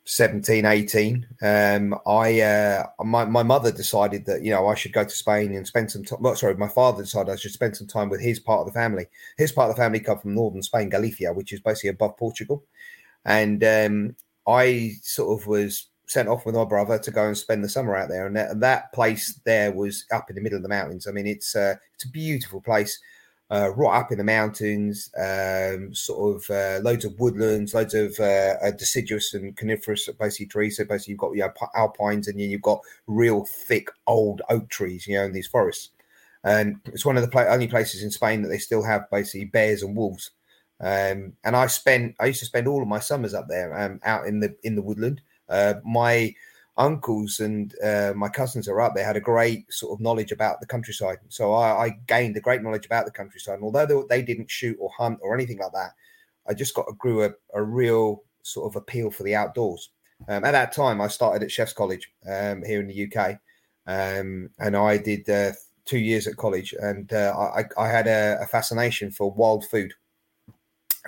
[0.07, 5.05] 17, 18, um, I uh, my my mother decided that you know I should go
[5.05, 6.21] to Spain and spend some time.
[6.21, 8.79] Well, sorry, my father decided I should spend some time with his part of the
[8.79, 9.07] family.
[9.39, 12.65] His part of the family come from northern Spain, Galicia, which is basically above Portugal,
[13.25, 17.65] and um, I sort of was sent off with my brother to go and spend
[17.65, 18.27] the summer out there.
[18.27, 21.07] And that, that place there was up in the middle of the mountains.
[21.07, 23.01] I mean, it's uh, it's a beautiful place
[23.51, 28.19] uh, right up in the mountains, um, sort of uh, loads of woodlands, loads of
[28.19, 30.77] uh, uh deciduous and coniferous basically trees.
[30.77, 34.69] So basically, you've got you know, alpines and then you've got real thick old oak
[34.71, 35.91] trees, you know, in these forests.
[36.43, 39.83] And it's one of the only places in Spain that they still have basically bears
[39.83, 40.31] and wolves.
[40.81, 44.01] Um, and I spent, I used to spend all of my summers up there, um,
[44.05, 45.23] out in the in the woodland.
[45.49, 46.35] Uh, my
[46.77, 50.61] uncles and uh, my cousins are up there had a great sort of knowledge about
[50.61, 51.19] the countryside.
[51.29, 53.55] So I, I gained a great knowledge about the countryside.
[53.55, 55.93] And although they, they, didn't shoot or hunt or anything like that,
[56.49, 59.91] I just got grew a, a real sort of appeal for the outdoors.
[60.29, 63.39] Um, at that time, I started at Chef's College um, here in the UK,
[63.87, 65.53] um, and I did uh,
[65.85, 69.93] two years at college, and uh, I, I, had a, a fascination for wild food.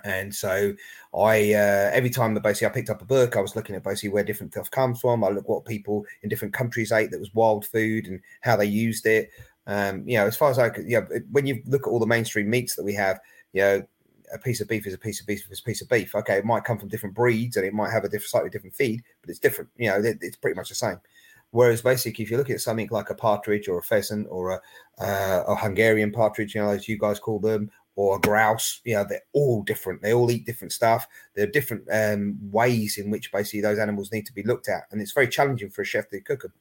[0.04, 0.74] And so
[1.16, 3.84] I uh, every time that basically I picked up a book, I was looking at
[3.84, 5.24] basically where different stuff comes from.
[5.24, 8.66] I look what people in different countries ate that was wild food and how they
[8.66, 9.30] used it.
[9.66, 11.98] Um, you know, as far as I could, you know, when you look at all
[11.98, 13.20] the mainstream meats that we have,
[13.52, 13.82] you know,
[14.32, 16.14] a piece of beef is a piece of beef is a piece of beef.
[16.14, 18.74] Okay, it might come from different breeds and it might have a different, slightly different
[18.74, 19.70] feed, but it's different.
[19.76, 21.00] You know, it, it's pretty much the same.
[21.50, 24.60] Whereas basically, if you look at something like a partridge or a pheasant or a,
[25.02, 28.80] uh, a Hungarian partridge, you know, as you guys call them, or a grouse.
[28.84, 30.02] You know, they're all different.
[30.02, 31.06] They all eat different stuff.
[31.34, 34.84] There are different um, ways in which basically those animals need to be looked at,
[34.90, 36.52] and it's very challenging for a chef to cook them.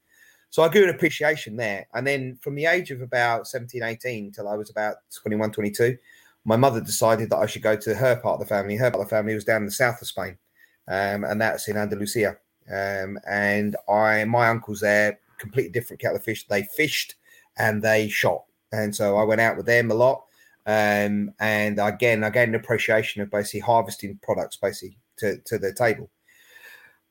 [0.50, 1.86] So I grew an appreciation there.
[1.94, 5.98] And then from the age of about 17, 18 till I was about 21, 22,
[6.46, 8.78] my mother decided that I should go to her part of the family.
[8.78, 10.38] Her part of the family was down in the south of Spain,
[10.88, 12.38] um, and that's in Andalusia.
[12.72, 16.48] Um, and I, my uncle's there, completely different kettle of fish.
[16.48, 17.16] They fished
[17.58, 18.46] and they shot.
[18.72, 20.24] And so I went out with them a lot.
[20.66, 25.74] Um, and again, I gained an appreciation of basically harvesting products basically to, to the
[25.74, 26.10] table.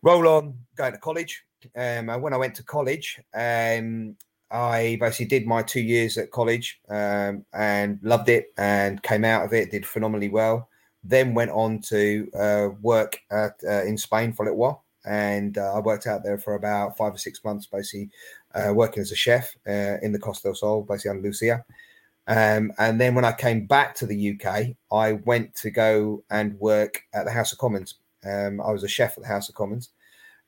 [0.03, 1.45] Roll on, going to college.
[1.77, 4.17] Um, and when I went to college, um,
[4.51, 9.45] I basically did my two years at college um, and loved it and came out
[9.45, 10.69] of it, did phenomenally well.
[11.03, 14.85] Then went on to uh, work at, uh, in Spain for a little while.
[15.07, 18.11] And uh, I worked out there for about five or six months, basically
[18.55, 21.65] uh, working as a chef uh, in the Costa del Sol, basically Andalusia.
[22.27, 26.59] Um, and then when I came back to the UK, I went to go and
[26.59, 27.97] work at the House of Commons.
[28.25, 29.91] Um, I was a chef at the House of Commons,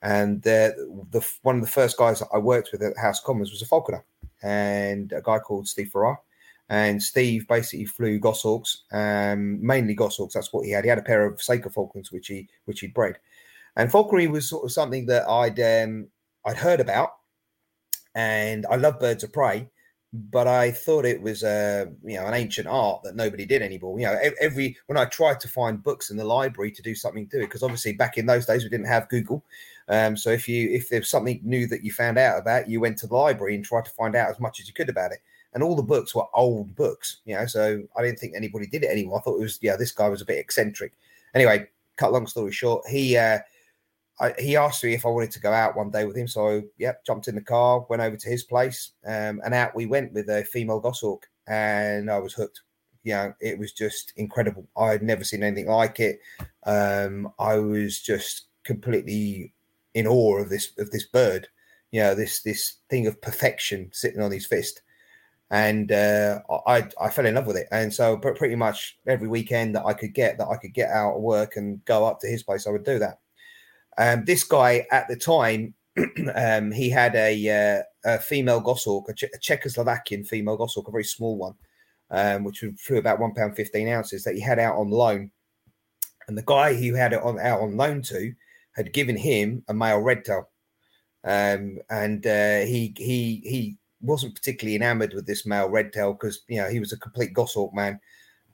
[0.00, 0.74] and the,
[1.10, 3.50] the one of the first guys that I worked with at the House of Commons
[3.50, 4.04] was a falconer,
[4.42, 6.18] and a guy called Steve Farrar.
[6.68, 10.34] And Steve basically flew goshawks, um, mainly goshawks.
[10.34, 10.82] That's what he had.
[10.82, 13.18] He had a pair of Saker falcons, which he which he'd bred.
[13.76, 16.08] And falconry was sort of something that I'd um,
[16.44, 17.10] I'd heard about,
[18.14, 19.68] and I love birds of prey
[20.12, 23.98] but I thought it was a you know an ancient art that nobody did anymore.
[23.98, 27.26] You know, every when I tried to find books in the library to do something
[27.28, 29.44] to it, because obviously back in those days we didn't have Google.
[29.88, 32.98] Um, so if you if there's something new that you found out about, you went
[32.98, 35.18] to the library and tried to find out as much as you could about it.
[35.54, 37.46] And all the books were old books, you know.
[37.46, 39.18] So I didn't think anybody did it anymore.
[39.18, 40.92] I thought it was yeah, this guy was a bit eccentric.
[41.34, 43.38] Anyway, cut long story short, he uh,
[44.18, 46.28] I, he asked me if I wanted to go out one day with him.
[46.28, 49.86] So, yep, jumped in the car, went over to his place, um, and out we
[49.86, 52.62] went with a female goshawk, and I was hooked.
[53.04, 54.66] You know, it was just incredible.
[54.76, 56.18] I had never seen anything like it.
[56.64, 59.52] Um, I was just completely
[59.94, 61.48] in awe of this of this bird.
[61.92, 64.80] You know, this this thing of perfection sitting on his fist,
[65.50, 67.68] and uh, I I fell in love with it.
[67.70, 71.16] And so, pretty much every weekend that I could get that I could get out
[71.16, 73.20] of work and go up to his place, I would do that.
[73.98, 75.74] Um, this guy at the time,
[76.34, 80.92] um, he had a, uh, a female goshawk, a, che- a, Czechoslovakian female goshawk, a
[80.92, 81.54] very small one,
[82.10, 85.30] um, which flew about one pound fifteen ounces that he had out on loan.
[86.28, 88.32] And the guy who had it on out on loan to
[88.72, 90.50] had given him a male redtail,
[91.24, 96.60] um, and uh, he he he wasn't particularly enamored with this male redtail because you
[96.60, 98.00] know he was a complete goshawk man.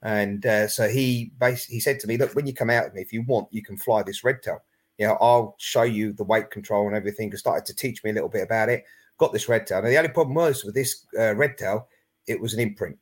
[0.04, 2.94] And uh, so he basically he said to me, "Look, when you come out with
[2.94, 4.62] me, if you want, you can fly this redtail."
[4.98, 7.30] You know, I'll show you the weight control and everything.
[7.30, 8.84] He started to teach me a little bit about it.
[9.18, 9.82] Got this red tail.
[9.82, 11.88] Now, the only problem was with this uh, red tail,
[12.26, 12.98] it was an imprint.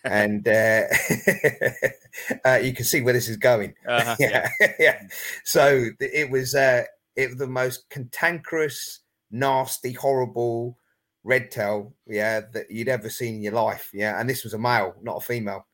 [0.04, 0.84] and uh,
[2.44, 3.74] uh, you can see where this is going.
[3.86, 4.48] Uh-huh, yeah.
[4.60, 4.72] yeah.
[4.78, 5.02] yeah.
[5.44, 6.84] So it was uh,
[7.16, 10.78] it was the most cantankerous, nasty, horrible
[11.24, 13.90] red tail, yeah, that you'd ever seen in your life.
[13.92, 15.66] Yeah, and this was a male, not a female.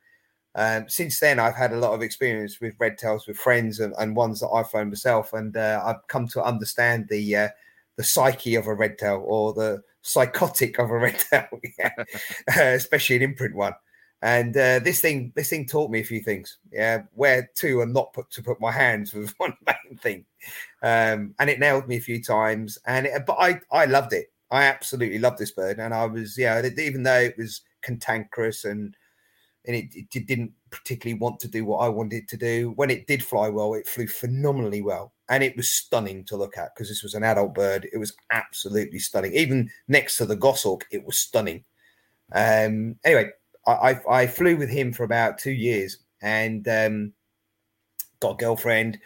[0.56, 3.94] Um, since then, I've had a lot of experience with red tails with friends and,
[3.98, 7.48] and ones that I've flown myself, and uh, I've come to understand the uh,
[7.96, 11.48] the psyche of a red tail or the psychotic of a red tail,
[11.80, 13.74] uh, especially an imprint one.
[14.22, 16.58] And uh, this thing, this thing taught me a few things.
[16.72, 20.24] Yeah, where to and not put to put my hands was one main thing,
[20.82, 22.78] um, and it nailed me a few times.
[22.86, 24.32] And it, but I, I loved it.
[24.50, 28.96] I absolutely loved this bird, and I was, yeah, even though it was cantankerous and
[29.66, 32.72] and it, it, didn't particularly want to do what I wanted to do.
[32.76, 36.58] When it did fly well, it flew phenomenally well, and it was stunning to look
[36.58, 37.88] at because this was an adult bird.
[37.92, 39.32] It was absolutely stunning.
[39.34, 41.64] Even next to the goshawk, it was stunning.
[42.32, 43.30] Um, anyway,
[43.66, 47.12] I, I, I flew with him for about two years, and um,
[48.20, 48.98] got a girlfriend.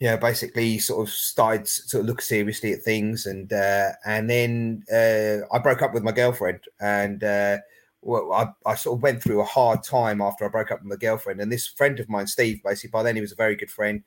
[0.00, 4.30] You know, basically, sort of started sort of look seriously at things, and uh, and
[4.30, 7.58] then uh, I broke up with my girlfriend, and uh,
[8.04, 10.90] well, I, I sort of went through a hard time after I broke up with
[10.90, 11.40] my girlfriend.
[11.40, 14.02] And this friend of mine, Steve, basically, by then he was a very good friend.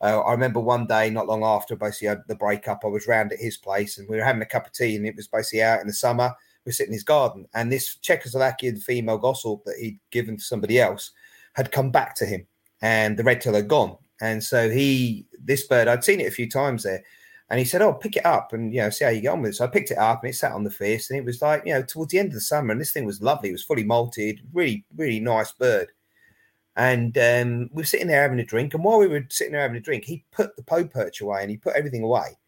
[0.00, 3.38] Uh, I remember one day, not long after basically the breakup, I was round at
[3.38, 5.80] his place and we were having a cup of tea, and it was basically out
[5.80, 6.34] in the summer.
[6.64, 10.42] We are sitting in his garden, and this Czechoslovakian female goshawk that he'd given to
[10.42, 11.10] somebody else
[11.54, 12.46] had come back to him,
[12.82, 13.96] and the red tail had gone.
[14.20, 17.02] And so he, this bird, I'd seen it a few times there,
[17.50, 19.42] and he said, "Oh, pick it up and you know see how you get on
[19.42, 21.24] with it." So I picked it up and it sat on the fist, and it
[21.24, 23.50] was like you know towards the end of the summer, and this thing was lovely.
[23.50, 25.88] It was fully molted, really, really nice bird.
[26.76, 29.62] And um, we were sitting there having a drink, and while we were sitting there
[29.62, 32.38] having a drink, he put the bow perch away and he put everything away.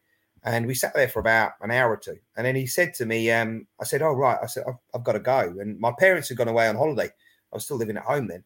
[0.45, 3.07] And we sat there for about an hour or two, and then he said to
[3.07, 5.93] me, um, "I said, oh right," I said, I've, "I've got to go." And my
[5.99, 7.07] parents had gone away on holiday.
[7.53, 8.45] I was still living at home then.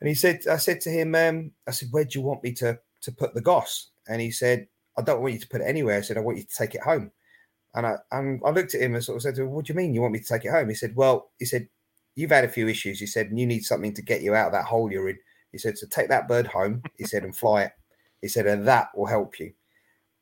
[0.00, 2.52] And he said, I said to him, um, I said, where do you want me
[2.54, 3.90] to to put the goss?
[4.08, 4.66] And he said,
[4.98, 5.98] I don't want you to put it anywhere.
[5.98, 7.10] I said, I want you to take it home.
[7.74, 9.94] And I and I looked at him and sort of said What do you mean
[9.94, 10.68] you want me to take it home?
[10.68, 11.68] He said, Well, he said,
[12.16, 12.98] You've had a few issues.
[12.98, 15.18] He said, you need something to get you out of that hole you're in.
[15.52, 17.72] He said, So take that bird home, he said, and fly it.
[18.20, 19.52] He said, and that will help you.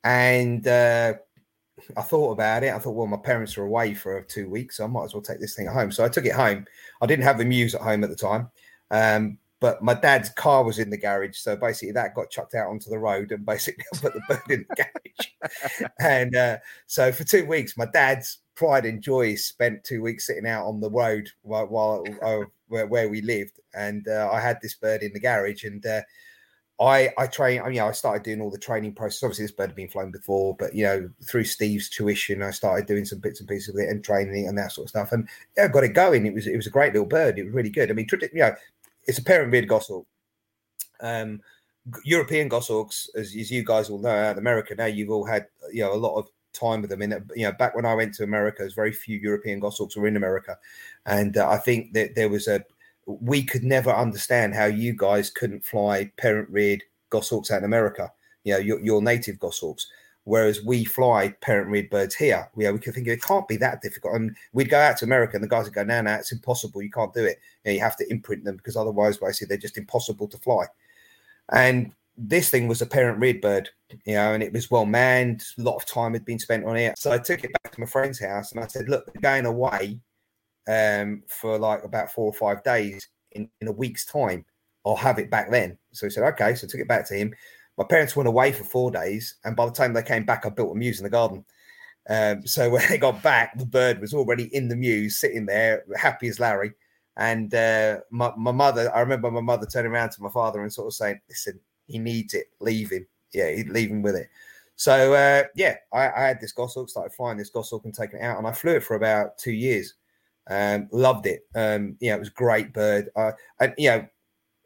[0.04, 1.14] And uh,
[1.96, 2.72] I thought about it.
[2.72, 5.22] I thought, well, my parents are away for two weeks, so I might as well
[5.22, 5.90] take this thing home.
[5.90, 6.66] So I took it home.
[7.02, 8.50] I didn't have the mews at home at the time.
[8.90, 12.68] Um, but my dad's car was in the garage, so basically that got chucked out
[12.68, 15.90] onto the road, and basically I put the bird in the garage.
[16.00, 20.46] and uh, so for two weeks, my dad's pride and joy spent two weeks sitting
[20.46, 24.58] out on the road while, while uh, where, where, we lived, and uh, I had
[24.60, 26.02] this bird in the garage, and uh,
[26.80, 27.60] I I train.
[27.60, 29.22] I mean, you know, I started doing all the training process.
[29.24, 32.86] Obviously, this bird had been flown before, but you know, through Steve's tuition, I started
[32.86, 35.10] doing some bits and pieces of it and training and that sort of stuff.
[35.10, 36.26] And yeah, got it going.
[36.26, 37.38] It was it was a great little bird.
[37.38, 37.90] It was really good.
[37.90, 38.54] I mean, you know,
[39.08, 40.06] it's a parent reared goshawk.
[41.00, 41.40] Um,
[42.04, 45.46] European goshawks, as, as you guys all know, out in America now, you've all had
[45.72, 47.02] you know a lot of time with them.
[47.02, 50.06] In you know, back when I went to America, there's very few European goshawks were
[50.06, 50.56] in America,
[51.06, 52.62] and uh, I think that there was a
[53.06, 58.12] we could never understand how you guys couldn't fly parent reared goshawks out in America.
[58.44, 59.86] You know, your, your native goshawks.
[60.28, 63.80] Whereas we fly parent reared birds here, yeah, we could think it can't be that
[63.80, 64.14] difficult.
[64.14, 66.82] And we'd go out to America and the guys would go, no, no, it's impossible.
[66.82, 67.38] You can't do it.
[67.64, 70.66] You, know, you have to imprint them because otherwise, basically, they're just impossible to fly.
[71.50, 73.70] And this thing was a parent reared bird,
[74.04, 75.46] you know, and it was well manned.
[75.58, 76.98] A lot of time had been spent on it.
[76.98, 79.46] So I took it back to my friend's house and I said, look, they're going
[79.46, 79.98] away
[80.68, 84.44] um, for like about four or five days in, in a week's time.
[84.84, 85.78] I'll have it back then.
[85.92, 86.54] So he said, okay.
[86.54, 87.34] So I took it back to him.
[87.78, 90.48] My parents went away for four days, and by the time they came back, I
[90.50, 91.44] built a mews in the garden.
[92.10, 95.84] Um, so when they got back, the bird was already in the mews, sitting there,
[95.96, 96.72] happy as Larry.
[97.16, 100.72] And uh, my, my mother, I remember my mother turning around to my father and
[100.72, 102.46] sort of saying, "Listen, he needs it.
[102.60, 103.06] Leave him.
[103.32, 104.28] Yeah, he'd leave him with it."
[104.76, 108.22] So uh, yeah, I, I, had this goshawk, started flying this goshawk and taking it
[108.22, 109.94] out, and I flew it for about two years.
[110.48, 111.40] Um, loved it.
[111.56, 113.10] Um, yeah, it was great bird.
[113.16, 114.06] Uh, and you know,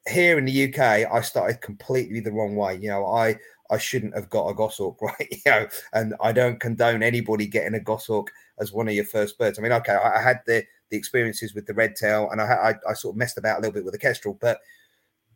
[0.09, 0.81] here in the UK,
[1.12, 2.79] I started completely the wrong way.
[2.81, 3.37] You know, I
[3.71, 5.29] I shouldn't have got a goshawk, right?
[5.31, 9.38] You know, and I don't condone anybody getting a goshawk as one of your first
[9.38, 9.59] birds.
[9.59, 12.45] I mean, okay, I, I had the the experiences with the red tail, and I,
[12.45, 14.61] I, I sort of messed about a little bit with the kestrel, but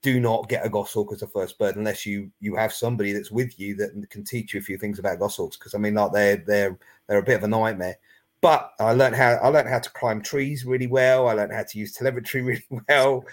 [0.02, 3.30] do not get a goshawk as a first bird unless you you have somebody that's
[3.30, 5.56] with you that can teach you a few things about goshawks.
[5.56, 7.96] Because I mean, like they're they're they're a bit of a nightmare.
[8.42, 11.26] But I learned how I learned how to climb trees really well.
[11.28, 13.24] I learned how to use telemetry really well,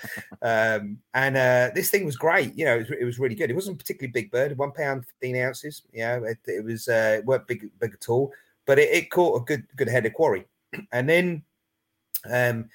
[0.42, 2.56] um, and uh, this thing was great.
[2.56, 3.52] You know, it was, it was, really good.
[3.52, 5.84] It wasn't particularly big bird, one pound fifteen ounces.
[5.92, 8.32] You know, it, it was uh, it weren't big big at all,
[8.66, 10.46] but it, it caught a good good head of quarry.
[10.92, 11.44] And then
[12.32, 12.70] um,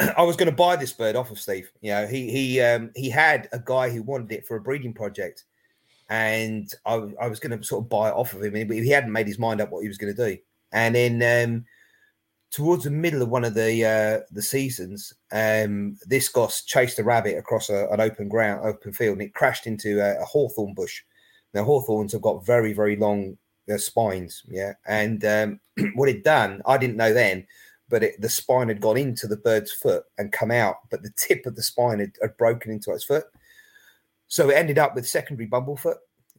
[0.16, 1.70] I was going to buy this bird off of Steve.
[1.80, 4.92] You know, he he um, he had a guy who wanted it for a breeding
[4.92, 5.44] project,
[6.08, 8.90] and I, I was going to sort of buy it off of him, but he
[8.90, 10.38] hadn't made his mind up what he was going to do.
[10.72, 11.64] And then um,
[12.50, 17.04] towards the middle of one of the uh, the seasons, um, this goss chased a
[17.04, 20.74] rabbit across a, an open ground, open field, and it crashed into a, a hawthorn
[20.74, 21.02] bush.
[21.54, 23.36] Now hawthorns have got very, very long
[23.72, 24.74] uh, spines, yeah.
[24.86, 25.60] And um,
[25.94, 27.46] what it done, I didn't know then,
[27.88, 31.12] but it, the spine had gone into the bird's foot and come out, but the
[31.16, 33.24] tip of the spine had, had broken into its foot.
[34.28, 35.96] So it ended up with secondary bumblefoot.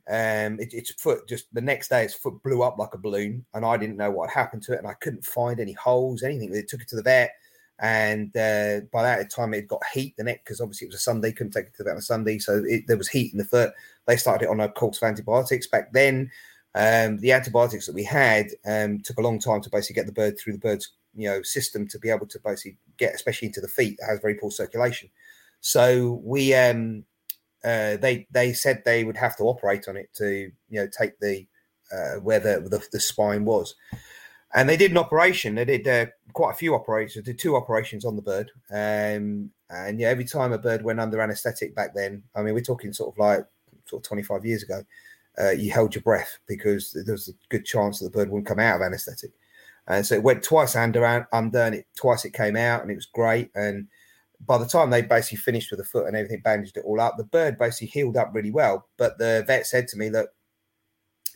[0.09, 3.45] Um, it, its foot just the next day, its foot blew up like a balloon,
[3.53, 6.51] and I didn't know what happened to it, and I couldn't find any holes, anything.
[6.51, 7.31] They took it to the vet,
[7.79, 11.03] and uh, by that time it got heat the neck because obviously it was a
[11.03, 13.31] Sunday, couldn't take it to the vet on a Sunday, so it, there was heat
[13.31, 13.71] in the foot.
[14.05, 16.29] They started it on a course of antibiotics back then.
[16.75, 20.11] Um, the antibiotics that we had um, took a long time to basically get the
[20.11, 23.61] bird through the bird's you know system to be able to basically get, especially into
[23.61, 25.09] the feet that has very poor circulation.
[25.61, 27.05] So we um,
[27.63, 31.19] uh, they they said they would have to operate on it to you know take
[31.19, 31.47] the
[31.91, 33.75] uh, where the, the, the spine was,
[34.53, 35.55] and they did an operation.
[35.55, 37.25] They did uh, quite a few operations.
[37.25, 40.99] They did two operations on the bird, um, and yeah, every time a bird went
[40.99, 43.45] under anaesthetic back then, I mean, we're talking sort of like
[43.85, 44.83] sort of 25 years ago.
[45.39, 48.47] Uh, you held your breath because there was a good chance that the bird wouldn't
[48.47, 49.31] come out of anaesthetic.
[49.87, 52.95] And so it went twice under, under and it twice it came out, and it
[52.95, 53.49] was great.
[53.55, 53.87] And
[54.45, 57.17] by the time they basically finished with the foot and everything, bandaged it all up,
[57.17, 58.87] the bird basically healed up really well.
[58.97, 60.29] But the vet said to me, "Look,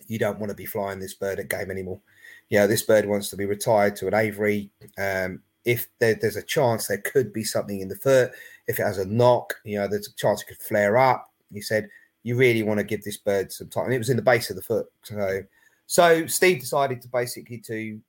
[0.07, 2.01] you don't want to be flying this bird at game anymore.
[2.49, 4.71] You know, this bird wants to be retired to an aviary.
[4.97, 8.31] Um, if there, there's a chance there could be something in the foot,
[8.67, 11.29] if it has a knock, you know, there's a chance it could flare up.
[11.51, 11.89] He said,
[12.23, 13.85] you really want to give this bird some time.
[13.85, 14.87] And it was in the base of the foot.
[15.03, 15.43] So,
[15.85, 18.01] so Steve decided to basically to, you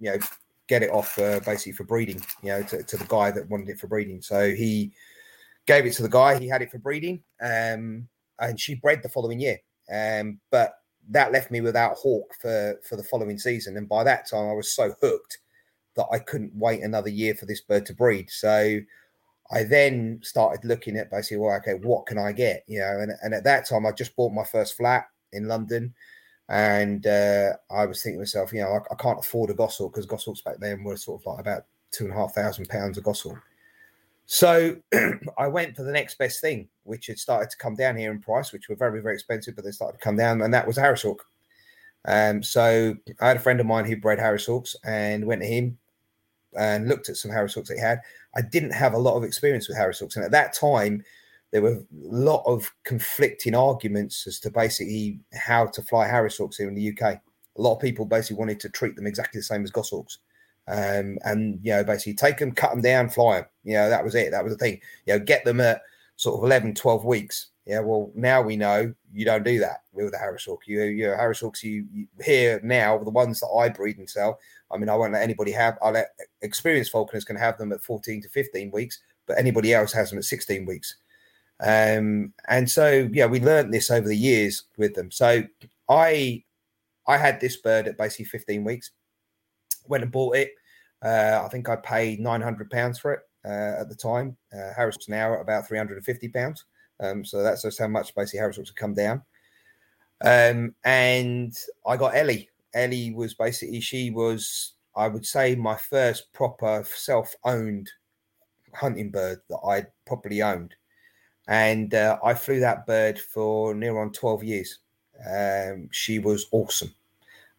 [0.00, 0.18] know,
[0.68, 3.68] get it off uh, basically for breeding, you know, to, to, the guy that wanted
[3.68, 4.20] it for breeding.
[4.20, 4.92] So he
[5.66, 6.38] gave it to the guy.
[6.38, 8.08] He had it for breeding, um,
[8.40, 9.58] and she bred the following year.
[9.92, 10.74] Um, but
[11.10, 14.54] that left me without hawk for for the following season, and by that time I
[14.54, 15.38] was so hooked
[15.94, 18.28] that I couldn't wait another year for this bird to breed.
[18.30, 18.78] So
[19.50, 22.64] I then started looking at basically, well, okay, what can I get?
[22.66, 25.94] You know, and, and at that time I just bought my first flat in London.
[26.48, 29.92] And uh, I was thinking to myself, you know, I, I can't afford a Goshawk
[29.92, 32.98] because Goshawks back then were sort of like about two and a half thousand pounds
[32.98, 33.42] a Goshawk.
[34.26, 34.76] So
[35.38, 38.20] I went for the next best thing, which had started to come down here in
[38.20, 40.76] price, which were very, very expensive, but they started to come down, and that was
[40.76, 41.24] Harris Hawk.
[42.04, 45.48] Um, so I had a friend of mine who bred Harris Hawks and went to
[45.48, 45.78] him
[46.56, 48.00] and looked at some Harris Hawks that he had.
[48.36, 51.04] I didn't have a lot of experience with Harris Hawks, and at that time,
[51.52, 56.56] there were a lot of conflicting arguments as to basically how to fly Harris Hawks
[56.56, 57.02] here in the UK.
[57.02, 57.20] A
[57.62, 60.18] lot of people basically wanted to treat them exactly the same as Goshawks.
[60.68, 63.46] Um, and you know, basically take them, cut them down, fly them.
[63.62, 64.32] You know, that was it.
[64.32, 64.80] That was the thing.
[65.06, 65.82] You know, get them at
[66.16, 67.48] sort of 11, 12 weeks.
[67.66, 70.62] Yeah, well, now we know you don't do that with the Harris Hawk.
[70.66, 74.08] You, you know, Harris Hawks, you, you here now, the ones that I breed and
[74.08, 74.38] sell.
[74.70, 75.78] I mean, I won't let anybody have.
[75.82, 76.10] I let
[76.42, 80.18] experienced falconers can have them at 14 to 15 weeks, but anybody else has them
[80.18, 80.96] at 16 weeks.
[81.60, 85.10] Um, and so, yeah, we learned this over the years with them.
[85.10, 85.42] So
[85.88, 86.44] I,
[87.06, 88.90] I had this bird at basically 15 weeks.
[89.88, 90.50] Went and bought it.
[91.02, 94.36] Uh, I think I paid 900 pounds for it uh, at the time.
[94.52, 96.64] Uh, Harris now at about 350 pounds.
[97.00, 99.22] Um, so that's just how much basically Harris have come down.
[100.22, 101.54] Um, and
[101.86, 102.48] I got Ellie.
[102.74, 107.90] Ellie was basically she was I would say my first proper self-owned
[108.72, 110.74] hunting bird that I properly owned,
[111.48, 114.78] and uh, I flew that bird for near on 12 years.
[115.30, 116.94] Um, she was awesome.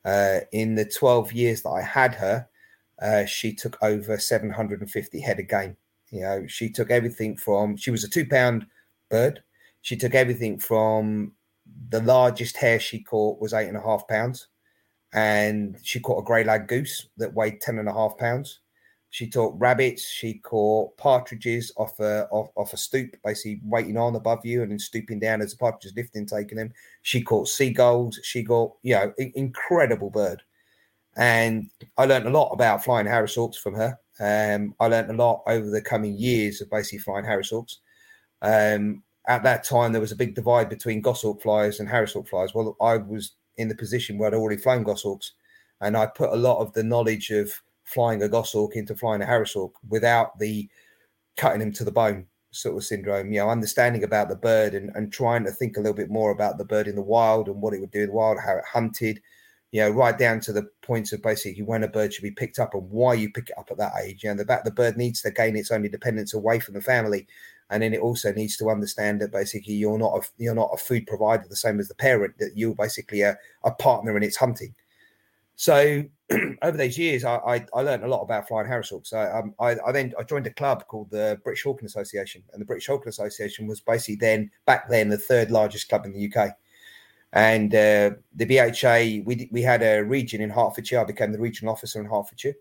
[0.03, 2.47] Uh, in the 12 years that I had her,
[3.01, 5.77] uh, she took over 750 head of game.
[6.11, 8.65] You know, she took everything from she was a two pound
[9.09, 9.43] bird.
[9.81, 11.33] She took everything from
[11.89, 14.47] the largest hare she caught was eight and a half pounds,
[15.13, 18.59] and she caught a grey lag goose that weighed ten and a half pounds.
[19.09, 20.07] She taught rabbits.
[20.07, 24.71] She caught partridges off a off, off a stoop, basically waiting on above you and
[24.71, 26.73] then stooping down as the partridges lifting, taking them.
[27.03, 28.19] She caught seagulls.
[28.23, 30.43] She got you know incredible bird,
[31.15, 33.97] and I learned a lot about flying Harris Hawks from her.
[34.19, 37.79] Um, I learned a lot over the coming years of basically flying Harris Hawks.
[38.41, 42.27] Um, at that time, there was a big divide between Goshawk flyers and Harris Hawk
[42.27, 42.53] flyers.
[42.53, 45.33] Well, I was in the position where I'd already flown Goshawks,
[45.81, 47.51] and I put a lot of the knowledge of
[47.87, 50.69] flying a Goshawk into flying a Harris Hawk without the
[51.35, 53.31] cutting him to the bone sort of syndrome.
[53.31, 56.31] You know, understanding about the bird and, and trying to think a little bit more
[56.31, 58.57] about the bird in the wild and what it would do in the wild, how
[58.57, 59.21] it hunted,
[59.71, 62.59] you know, right down to the points of basically when a bird should be picked
[62.59, 64.23] up and why you pick it up at that age.
[64.23, 66.81] You know, the fact the bird needs to gain its own independence away from the
[66.81, 67.27] family
[67.69, 70.77] and then it also needs to understand that basically you're not a you're not a
[70.77, 74.37] food provider the same as the parent that you're basically a, a partner in its
[74.37, 74.73] hunting
[75.55, 76.03] so
[76.61, 79.77] over those years, I, I, I learned a lot about flying Harris So um, I,
[79.85, 83.09] I then I joined a club called the British Hawking Association, and the British Hawking
[83.09, 86.51] Association was basically then back then the third largest club in the UK.
[87.33, 90.99] And uh, the BHA, we we had a region in Hertfordshire.
[90.99, 92.55] I became the regional officer in Hertfordshire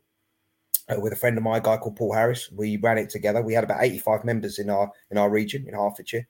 [0.88, 2.50] uh, with a friend of mine, a guy called Paul Harris.
[2.52, 3.42] We ran it together.
[3.42, 6.26] We had about 85 members in our in our region in Hertfordshire,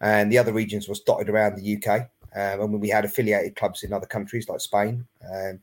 [0.00, 2.10] and the other regions was dotted around the UK.
[2.36, 5.06] Um, and we had affiliated clubs in other countries like Spain.
[5.32, 5.60] Um,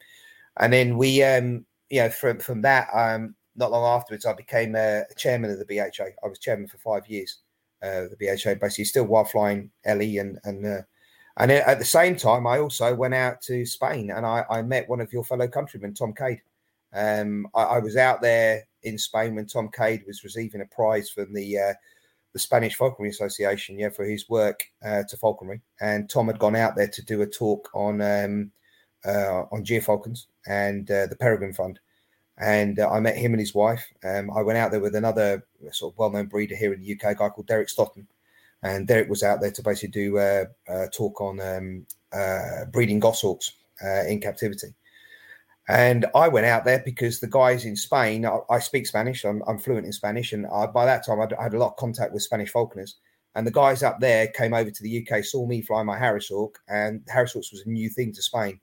[0.60, 4.76] and then we, um, you know, from from that, um, not long afterwards, I became
[4.76, 6.06] a chairman of the BHA.
[6.24, 7.39] I was chairman for five years.
[7.84, 10.82] Uh, the BHA basically still while flying Ellie and and uh,
[11.38, 14.89] and at the same time, I also went out to Spain and I, I met
[14.89, 16.41] one of your fellow countrymen, Tom Cade.
[16.93, 21.10] Um, I, I, was out there in Spain when Tom Cade was receiving a prize
[21.10, 21.74] from the uh,
[22.34, 25.62] the Spanish Falconry Association, yeah, for his work uh, to falconry.
[25.80, 28.52] And Tom had gone out there to do a talk on um,
[29.06, 31.80] uh, on Falcons and uh, the Peregrine Fund.
[32.38, 33.86] And uh, I met him and his wife.
[34.04, 37.12] Um, I went out there with another sort of well-known breeder here in the UK,
[37.12, 38.08] a guy called Derek Stotton.
[38.64, 42.99] And Derek was out there to basically do a, a talk on um, uh, breeding
[42.99, 44.74] goshawks uh, in captivity.
[45.68, 49.43] And I went out there because the guys in Spain, I, I speak Spanish, I'm,
[49.47, 50.34] I'm, fluent in Spanish.
[50.34, 52.95] And I, by that time, I'd, I had a lot of contact with Spanish falconers.
[53.36, 56.30] And the guys up there came over to the UK, saw me fly my Harris
[56.30, 58.60] Hawk, and Harris Hawks was a new thing to Spain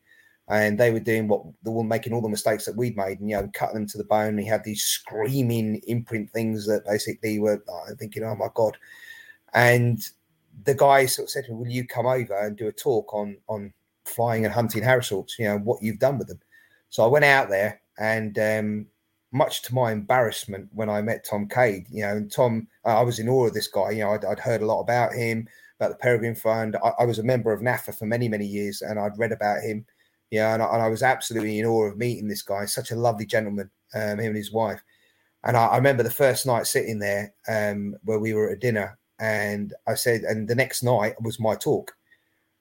[0.49, 3.29] and they were doing what they were making all the mistakes that we'd made, and
[3.29, 4.39] you know, cutting them to the bone.
[4.39, 8.77] He had these screaming imprint things that basically were uh, thinking, "Oh my god!"
[9.53, 10.01] And
[10.65, 13.13] the guy sort of said to me, "Will you come over and do a talk
[13.13, 13.73] on on
[14.05, 15.39] flying and hunting Harris Hawks?
[15.39, 16.41] You know what you've done with them."
[16.89, 18.87] So I went out there, and um,
[19.33, 23.19] much to my embarrassment, when I met Tom Cade, you know, and Tom, I was
[23.19, 23.91] in awe of this guy.
[23.91, 25.47] You know, I'd, I'd heard a lot about him,
[25.79, 26.77] about the Peregrine Fund.
[26.83, 29.63] I, I was a member of NAFA for many many years, and I'd read about
[29.63, 29.85] him
[30.31, 32.65] yeah, and I, and I, was absolutely in awe of meeting this guy.
[32.67, 34.83] Such a lovely gentleman, um, him and his wife.
[35.45, 38.99] And I, I remember the first night sitting there um, where we were at dinner,
[39.19, 41.95] and I said, and the next night was my talk,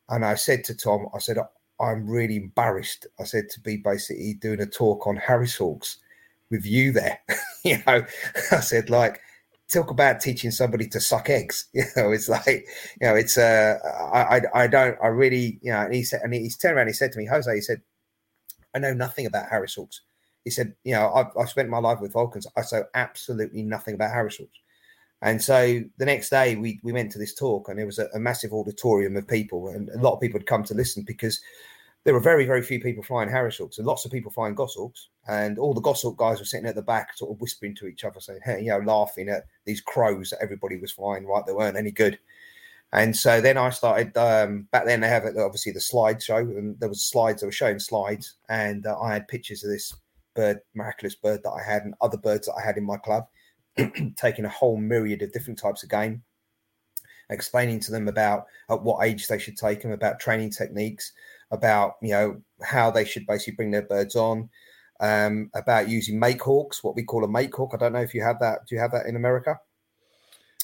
[0.09, 1.38] and I said to Tom, I said,
[1.80, 3.05] I'm really embarrassed.
[3.20, 5.97] I said to be basically doing a talk on Harris Hawks
[6.49, 7.20] with you there.
[7.63, 8.05] you know,
[8.51, 9.22] I said like
[9.72, 11.68] talk about teaching somebody to suck eggs.
[11.74, 12.68] You know, it's like,
[13.01, 13.78] you know, it's uh,
[14.13, 16.84] I, I, I don't, I really, you know, and he said, and he's turned around,
[16.84, 17.82] and he said to me, Jose, he said,
[18.74, 20.01] I know nothing about Harris Hawks.
[20.43, 22.47] He said, you know, I've, I've spent my life with Falcons.
[22.55, 24.59] I know absolutely nothing about Harris Hawks.
[25.22, 28.07] And so the next day we, we went to this talk and it was a,
[28.13, 31.41] a massive auditorium of people and a lot of people had come to listen because
[32.08, 35.10] there were very, very few people flying Harris Hawks and lots of people flying Goshawks.
[35.28, 38.05] And all the Goshawk guys were sitting at the back, sort of whispering to each
[38.05, 41.45] other, saying, hey, you know, laughing at these crows that everybody was flying, right?
[41.45, 42.18] They weren't any good.
[42.93, 46.88] And so then I started, um, back then they have obviously the slideshow, and there
[46.88, 49.93] was slides, they were showing slides, and uh, I had pictures of this
[50.34, 53.28] bird, miraculous bird that I had, and other birds that I had in my club,
[54.16, 56.24] taking a whole myriad of different types of game,
[57.30, 61.12] explaining to them about at what age they should take them, about training techniques,
[61.51, 64.49] about you know how they should basically bring their birds on,
[64.99, 67.71] um, about using make hawks, what we call a make hawk.
[67.73, 68.67] I don't know if you have that.
[68.67, 69.59] Do you have that in America?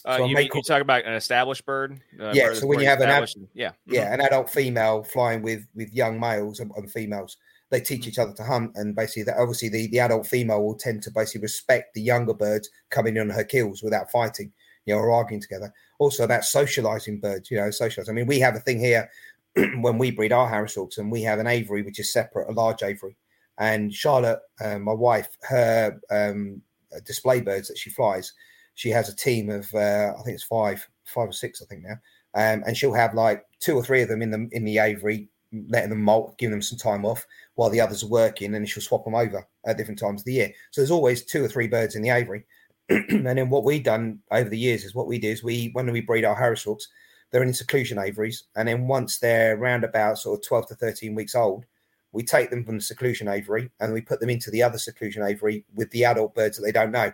[0.05, 2.01] Uh, so you, mean, you talk about an established bird?
[2.19, 2.47] Uh, yeah.
[2.47, 4.13] Bird so when you have an ad- yeah, yeah, mm-hmm.
[4.15, 7.37] an adult female flying with with young males and, and females,
[7.69, 10.75] they teach each other to hunt, and basically, that obviously the, the adult female will
[10.75, 14.51] tend to basically respect the younger birds coming on her kills without fighting,
[14.85, 15.73] you know, or arguing together.
[15.99, 18.09] Also about socializing birds, you know, socialize.
[18.09, 19.09] I mean, we have a thing here
[19.81, 22.53] when we breed our Harris Hawks, and we have an aviary which is separate, a
[22.53, 23.15] large aviary.
[23.59, 26.61] And Charlotte, um, my wife, her um,
[27.05, 28.33] display birds that she flies,
[28.75, 31.83] she has a team of uh, I think it's five, five or six, I think
[31.83, 31.97] now,
[32.33, 35.29] um, and she'll have like two or three of them in the in the aviary,
[35.69, 37.25] letting them molt, giving them some time off
[37.55, 40.33] while the others are working, and she'll swap them over at different times of the
[40.33, 40.51] year.
[40.71, 42.45] So there's always two or three birds in the aviary.
[42.89, 45.89] and then what we've done over the years is what we do is we when
[45.91, 46.89] we breed our Harris Hawks,
[47.33, 48.43] they're in seclusion aviaries.
[48.55, 51.65] And then once they're around about sort of 12 to 13 weeks old,
[52.11, 55.23] we take them from the seclusion aviary and we put them into the other seclusion
[55.23, 57.11] aviary with the adult birds that they don't know.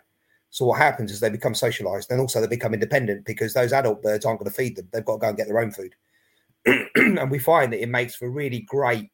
[0.50, 4.04] So what happens is they become socialized and also they become independent because those adult
[4.04, 4.90] birds aren't going to feed them.
[4.92, 5.96] They've got to go and get their own food.
[6.96, 9.10] and we find that it makes for really great,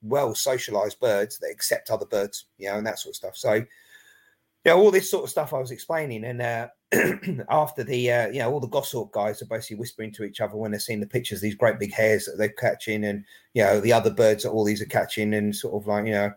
[0.00, 3.36] well socialized birds that accept other birds, you know, and that sort of stuff.
[3.36, 3.62] So
[4.66, 6.66] yeah, all this sort of stuff I was explaining, and uh,
[7.50, 10.56] after the uh, you know all the goshawk guys are basically whispering to each other
[10.56, 13.80] when they're seeing the pictures, these great big hares that they're catching, and you know
[13.80, 16.32] the other birds that all these are catching, and sort of like you know,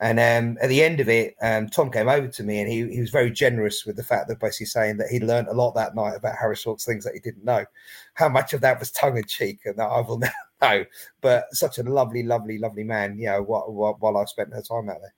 [0.00, 2.90] and um, at the end of it, um, Tom came over to me, and he
[2.90, 5.74] he was very generous with the fact that basically saying that he learned a lot
[5.74, 7.66] that night about Harris Hawks things that he didn't know.
[8.14, 10.86] How much of that was tongue in cheek, and that I will never know.
[11.20, 14.88] But such a lovely, lovely, lovely man, you know, while, while I spent her time
[14.88, 15.12] out there.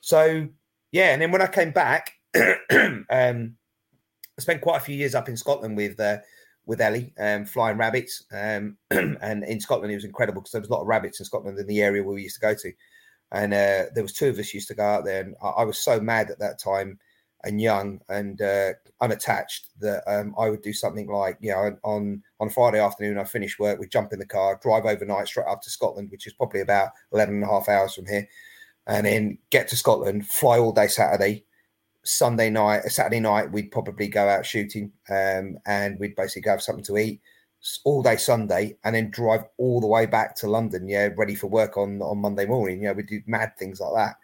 [0.00, 0.48] So
[0.92, 5.28] yeah, and then when I came back, um, I spent quite a few years up
[5.28, 6.18] in Scotland with uh,
[6.66, 8.24] with Ellie, um, flying rabbits.
[8.32, 11.26] Um, and in Scotland, it was incredible because there was a lot of rabbits in
[11.26, 12.72] Scotland in the area where we used to go to.
[13.32, 15.64] And uh, there was two of us used to go out there, and I, I
[15.64, 16.98] was so mad at that time
[17.44, 22.22] and young and uh, unattached that um, I would do something like, you know, on
[22.38, 25.62] on Friday afternoon, I finish work, we jump in the car, drive overnight straight up
[25.62, 28.28] to Scotland, which is probably about 11 and a half hours from here,
[28.86, 31.44] and then get to Scotland, fly all day Saturday,
[32.02, 36.62] Sunday night, Saturday night, we'd probably go out shooting um, and we'd basically go have
[36.62, 37.20] something to eat
[37.84, 41.46] all day Sunday and then drive all the way back to London, yeah, ready for
[41.46, 42.82] work on, on Monday morning.
[42.82, 44.16] Yeah, we do mad things like that.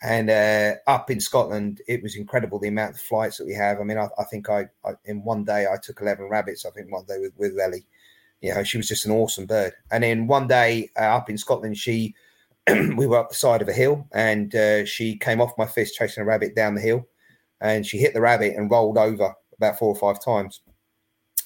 [0.00, 3.80] And uh, up in Scotland, it was incredible the amount of flights that we have.
[3.80, 6.64] I mean, I, I think I, I, in one day I took eleven rabbits.
[6.64, 7.84] I think one day with with Ellie,
[8.40, 9.72] you know, she was just an awesome bird.
[9.90, 12.14] And then one day uh, up in Scotland, she
[12.96, 15.94] we were up the side of a hill, and uh, she came off my fist
[15.94, 17.06] chasing a rabbit down the hill,
[17.60, 20.60] and she hit the rabbit and rolled over about four or five times.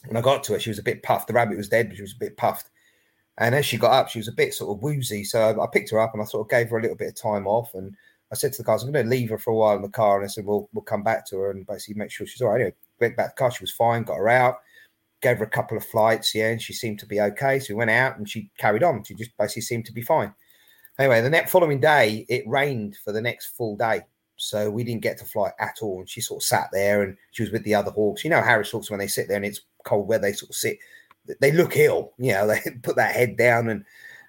[0.07, 1.29] When I got to her, she was a bit puffed.
[1.29, 2.71] The rabbit was dead, but she was a bit puffed.
[3.39, 5.25] And as she got up, she was a bit sort of woozy.
[5.25, 7.15] So I picked her up and I sort of gave her a little bit of
[7.15, 7.95] time off and
[8.31, 9.89] I said to the guys, I'm going to leave her for a while in the
[9.89, 10.17] car.
[10.17, 12.49] And I said, we'll, we'll come back to her and basically make sure she's all
[12.49, 12.61] right.
[12.61, 13.51] Anyway, went back to the car.
[13.51, 14.57] She was fine, got her out,
[15.21, 16.35] gave her a couple of flights.
[16.35, 16.51] Yeah.
[16.51, 17.59] And she seemed to be okay.
[17.59, 19.05] So we went out and she carried on.
[19.05, 20.35] She just basically seemed to be fine.
[20.99, 24.03] Anyway, the next following day, it rained for the next full day.
[24.37, 26.01] So we didn't get to fly at all.
[26.01, 28.25] And she sort of sat there and she was with the other hawks.
[28.25, 30.57] You know, Harris hawks, when they sit there and it's cold where they sort of
[30.57, 30.79] sit,
[31.41, 32.13] they look ill.
[32.19, 33.69] You know, they put that head down.
[33.69, 33.85] And,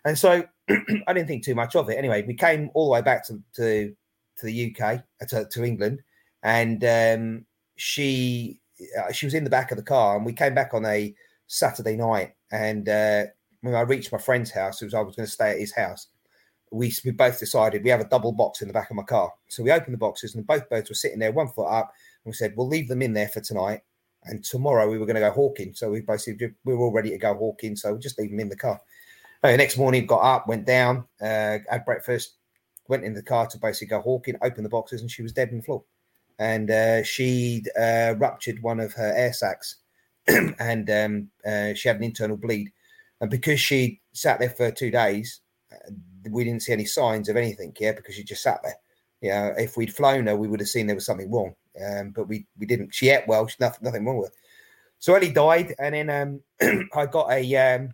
[0.05, 1.97] and so I didn't think too much of it.
[1.97, 3.95] Anyway, we came all the way back to, to
[4.37, 6.01] to the UK uh, to, to England,
[6.41, 7.45] and um,
[7.75, 8.59] she
[8.99, 11.13] uh, she was in the back of the car, and we came back on a
[11.47, 13.25] Saturday night, and uh,
[13.61, 16.07] when I reached my friend's house, was I was going to stay at his house,
[16.73, 19.31] we we both decided we have a double box in the back of my car,
[19.47, 21.93] so we opened the boxes, and both birds were sitting there, one foot up,
[22.25, 23.81] and we said we'll leave them in there for tonight.
[24.25, 27.11] And tomorrow we were going to go hawking, so we basically we were all ready
[27.11, 28.81] to go hawking, so we just leave them in the car.
[29.43, 32.35] Next morning, got up, went down, uh, had breakfast,
[32.87, 35.49] went in the car to basically go hawking, opened the boxes, and she was dead
[35.49, 35.83] on the floor.
[36.39, 39.75] And uh, she'd uh, ruptured one of her air sacs,
[40.27, 42.71] and um, uh, she had an internal bleed.
[43.19, 45.41] And because she sat there for two days,
[46.29, 48.77] we didn't see any signs of anything, yeah, because she just sat there.
[49.21, 51.55] Yeah, if we'd flown her, we would have seen there was something wrong,
[51.85, 52.93] um, but we we didn't.
[52.93, 54.35] She ate well, nothing nothing wrong with her.
[54.99, 57.93] So Ellie died, and then um, I got a um,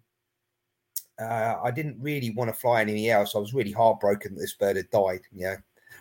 [1.19, 3.35] uh, I didn't really want to fly anything else.
[3.35, 5.21] I was really heartbroken that this bird had died.
[5.31, 5.55] You know,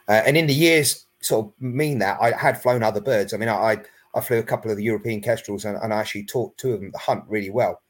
[0.09, 3.35] uh, and in the years sort of mean that I had flown other birds.
[3.35, 3.79] I mean, I
[4.15, 6.81] I flew a couple of the European kestrels and, and I actually taught two of
[6.81, 7.81] them to hunt really well.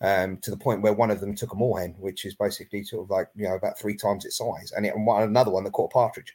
[0.00, 3.04] Um, to the point where one of them took a moorhen, which is basically sort
[3.04, 5.64] of like you know about three times its size, and, it, and one, another one
[5.64, 6.34] that caught a partridge.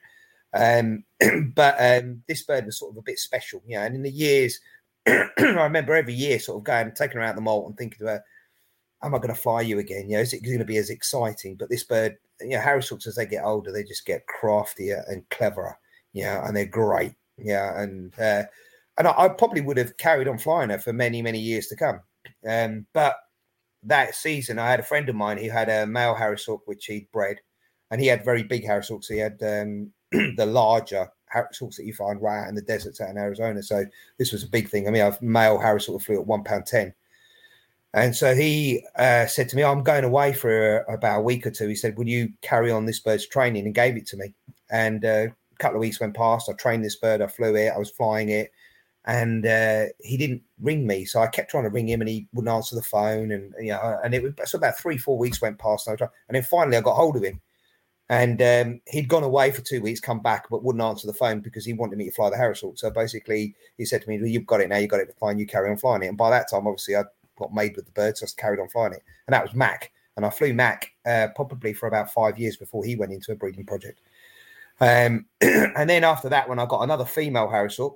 [0.53, 1.03] Um,
[1.55, 3.83] but um, this bird was sort of a bit special, you know.
[3.83, 4.59] And in the years,
[5.07, 8.11] I remember every year sort of going, taking her out the molt and thinking to
[8.11, 8.23] her,
[9.03, 10.09] am I going to fly you again?
[10.09, 11.55] You know, is it going to be as exciting?
[11.55, 15.03] But this bird, you know, Harris hawks as they get older, they just get craftier
[15.07, 15.77] and cleverer.
[16.13, 17.13] Yeah, and they're great.
[17.37, 18.43] Yeah, and uh,
[18.97, 21.75] and I, I, probably would have carried on flying her for many many years to
[21.75, 22.01] come.
[22.47, 23.15] Um, but
[23.83, 26.85] that season, I had a friend of mine who had a male Harris hawk which
[26.85, 27.39] he'd bred,
[27.91, 29.07] and he had very big Harris hawks.
[29.07, 33.01] He had um, the larger Harris hawks that you find right out in the deserts
[33.01, 33.61] out in Arizona.
[33.63, 33.85] So
[34.17, 34.87] this was a big thing.
[34.87, 36.93] I mean, I've male Harris hawk flew at one pound ten
[37.93, 41.51] and so he uh, said to me, I'm going away for about a week or
[41.51, 41.67] two.
[41.67, 43.65] He said, Will you carry on this bird's training?
[43.65, 44.33] And gave it to me.
[44.69, 46.49] And uh, a couple of weeks went past.
[46.49, 47.21] I trained this bird.
[47.21, 47.73] I flew it.
[47.73, 48.51] I was flying it.
[49.05, 51.05] And uh, he didn't ring me.
[51.05, 53.31] So I kept trying to ring him and he wouldn't answer the phone.
[53.31, 55.87] And, you know, and it was so about three, four weeks went past.
[55.87, 57.41] And, and then finally I got hold of him.
[58.09, 61.41] And um, he'd gone away for two weeks, come back, but wouldn't answer the phone
[61.41, 62.77] because he wanted me to fly the Harris hawk.
[62.77, 65.37] So basically, he said to me, well, You've got it now, you've got it fine,
[65.37, 66.07] you carry on flying it.
[66.07, 67.03] And by that time, obviously, I
[67.37, 69.03] got made with the bird, so I carried on flying it.
[69.27, 69.91] And that was Mac.
[70.17, 73.35] And I flew Mac uh, probably for about five years before he went into a
[73.35, 74.01] breeding project.
[74.81, 77.95] Um, and then after that, when I got another female Harris hawk,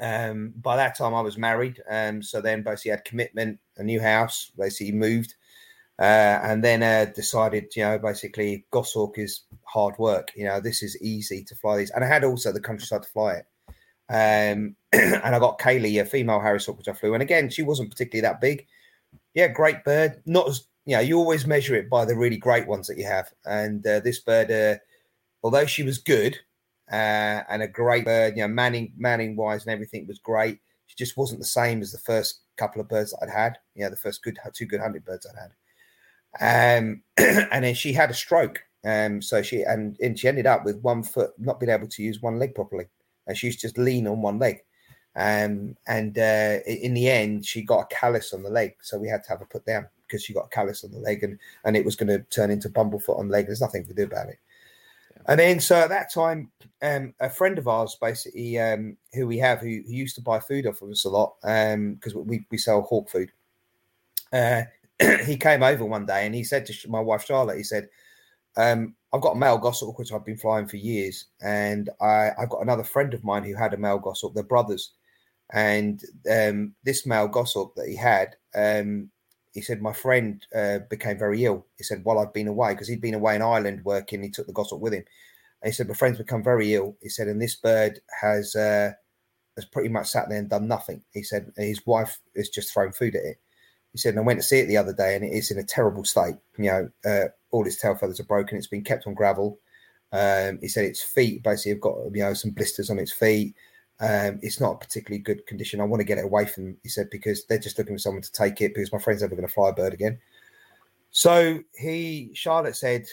[0.00, 1.82] um, by that time I was married.
[1.90, 5.34] Um, so then basically had commitment, a new house, basically moved.
[6.00, 10.30] Uh, and then uh, decided, you know, basically Goshawk is hard work.
[10.36, 11.90] You know, this is easy to fly these.
[11.90, 13.46] And I had also the countryside to fly it.
[14.08, 17.14] Um, and I got Kaylee, a female Harris hawk, which I flew.
[17.14, 18.66] And again, she wasn't particularly that big.
[19.34, 20.22] Yeah, great bird.
[20.24, 23.04] Not as you know, you always measure it by the really great ones that you
[23.04, 23.30] have.
[23.44, 24.78] And uh, this bird, uh,
[25.42, 26.38] although she was good
[26.92, 30.58] uh, and a great bird, you know, manning manning wise and everything was great.
[30.86, 33.58] She just wasn't the same as the first couple of birds that I'd had.
[33.74, 35.52] You know, the first good two good hunting birds I'd had.
[36.40, 37.02] Um,
[37.52, 40.80] and then she had a stroke Um, so she and, and she ended up with
[40.82, 42.86] one foot not being able to use one leg properly,
[43.26, 44.62] and she used to just lean on one leg.
[45.16, 49.08] Um, and uh, in the end, she got a callus on the leg, so we
[49.08, 51.38] had to have her put down because she got a callus on the leg, and
[51.64, 53.46] and it was going to turn into bumblefoot on the leg.
[53.46, 54.38] There's nothing to do about it.
[55.26, 56.50] And then, so at that time,
[56.82, 60.40] um, a friend of ours, basically, um, who we have, who, who, used to buy
[60.40, 63.30] food off of us a lot, because um, we, we sell hawk food.
[64.32, 64.62] Uh,
[65.24, 67.88] he came over one day and he said to my wife Charlotte, he said,
[68.56, 72.50] um, "I've got a male goshawk which I've been flying for years, and I, have
[72.50, 74.34] got another friend of mine who had a male goshawk.
[74.34, 74.92] They're brothers,
[75.50, 79.10] and um, this male goshawk that he had, um,
[79.58, 81.66] he said my friend uh, became very ill.
[81.76, 84.46] He said while I've been away because he'd been away in Ireland working, he took
[84.46, 85.04] the goshawk with him.
[85.62, 86.96] And he said my friend's become very ill.
[87.02, 88.92] He said, and this bird has uh,
[89.56, 91.02] has pretty much sat there and done nothing.
[91.12, 93.40] He said his wife has just thrown food at it.
[93.90, 95.58] He said, and I went to see it the other day, and it is in
[95.58, 96.36] a terrible state.
[96.56, 98.56] You know, uh, all its tail feathers are broken.
[98.56, 99.58] It's been kept on gravel.
[100.12, 103.56] Um, he said its feet basically have got you know some blisters on its feet.
[104.00, 105.80] Um, it's not a particularly good condition.
[105.80, 108.22] I want to get it away from, he said, because they're just looking for someone
[108.22, 110.18] to take it because my friend's never going to fly a bird again.
[111.10, 113.06] So he, Charlotte said,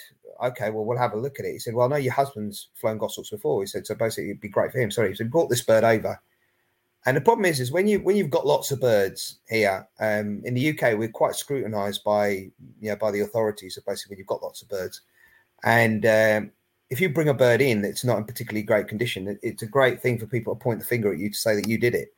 [0.44, 1.54] okay, well, we'll have a look at it.
[1.54, 3.62] He said, well, know your husband's flown goshawks before.
[3.62, 4.92] He said, so basically it'd be great for him.
[4.92, 5.16] Sorry.
[5.16, 6.20] So he brought this bird over.
[7.08, 10.42] And the problem is, is when you when you've got lots of birds here um,
[10.44, 13.76] in the UK, we're quite scrutinised by you know by the authorities.
[13.76, 15.02] So basically, when you've got lots of birds,
[15.64, 16.52] and um,
[16.90, 20.02] if you bring a bird in that's not in particularly great condition, it's a great
[20.02, 22.10] thing for people to point the finger at you to say that you did it.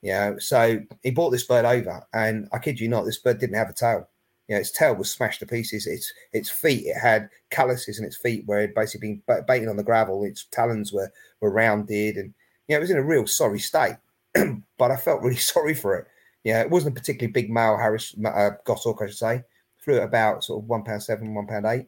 [0.00, 3.38] You know, so he brought this bird over, and I kid you not, this bird
[3.38, 4.08] didn't have a tail.
[4.48, 5.86] You know, its tail was smashed to pieces.
[5.86, 9.76] Its its feet, it had calluses in its feet where it basically been baiting on
[9.76, 10.24] the gravel.
[10.24, 12.34] Its talons were were rounded, and
[12.66, 13.96] you know, it was in a real sorry state.
[14.78, 16.06] but I felt really sorry for it.
[16.44, 19.44] Yeah, it wasn't a particularly big male Harris uh, Goshawk, I should say.
[19.78, 21.86] Flew at about sort of one pound seven, one pound eight,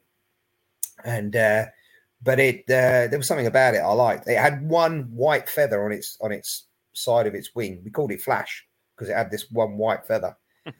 [1.03, 1.65] and uh,
[2.25, 4.27] but it uh, there was something about it I liked.
[4.27, 7.81] It had one white feather on its on its side of its wing.
[7.85, 8.65] We called it Flash
[8.95, 10.35] because it had this one white feather,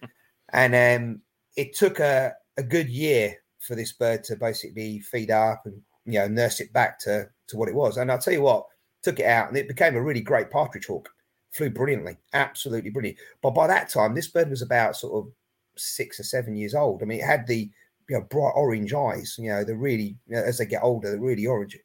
[0.53, 1.21] and um,
[1.55, 6.19] it took a, a good year for this bird to basically feed up and you
[6.19, 7.97] know nurse it back to to what it was.
[7.97, 8.65] And I'll tell you what,
[9.03, 11.09] took it out and it became a really great partridge hawk.
[11.51, 13.19] Flew brilliantly, absolutely brilliant.
[13.41, 15.31] But by that time, this bird was about sort of
[15.77, 17.01] six or seven years old.
[17.03, 17.69] I mean, it had the
[18.09, 19.35] you know, bright orange eyes.
[19.39, 21.77] You know, they're really you know, as they get older, they're really orange.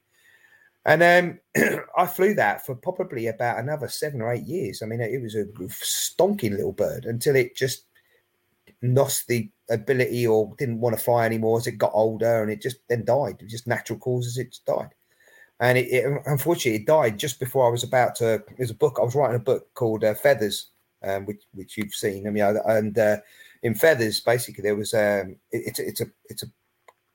[0.87, 4.83] And um, I flew that for probably about another seven or eight years.
[4.83, 7.85] I mean, it was a stonking little bird until it just
[8.83, 12.63] lost the ability or didn't want to fly anymore as it got older, and it
[12.63, 13.37] just then died.
[13.41, 14.91] It just natural causes, it died.
[15.61, 18.43] And it, it, unfortunately, it died just before I was about to.
[18.57, 20.69] There's a book I was writing a book called uh, Feathers,
[21.03, 22.27] um, which which you've seen.
[22.27, 23.19] I mean, and uh,
[23.63, 26.47] in feathers basically there was um it, it's it's a it's a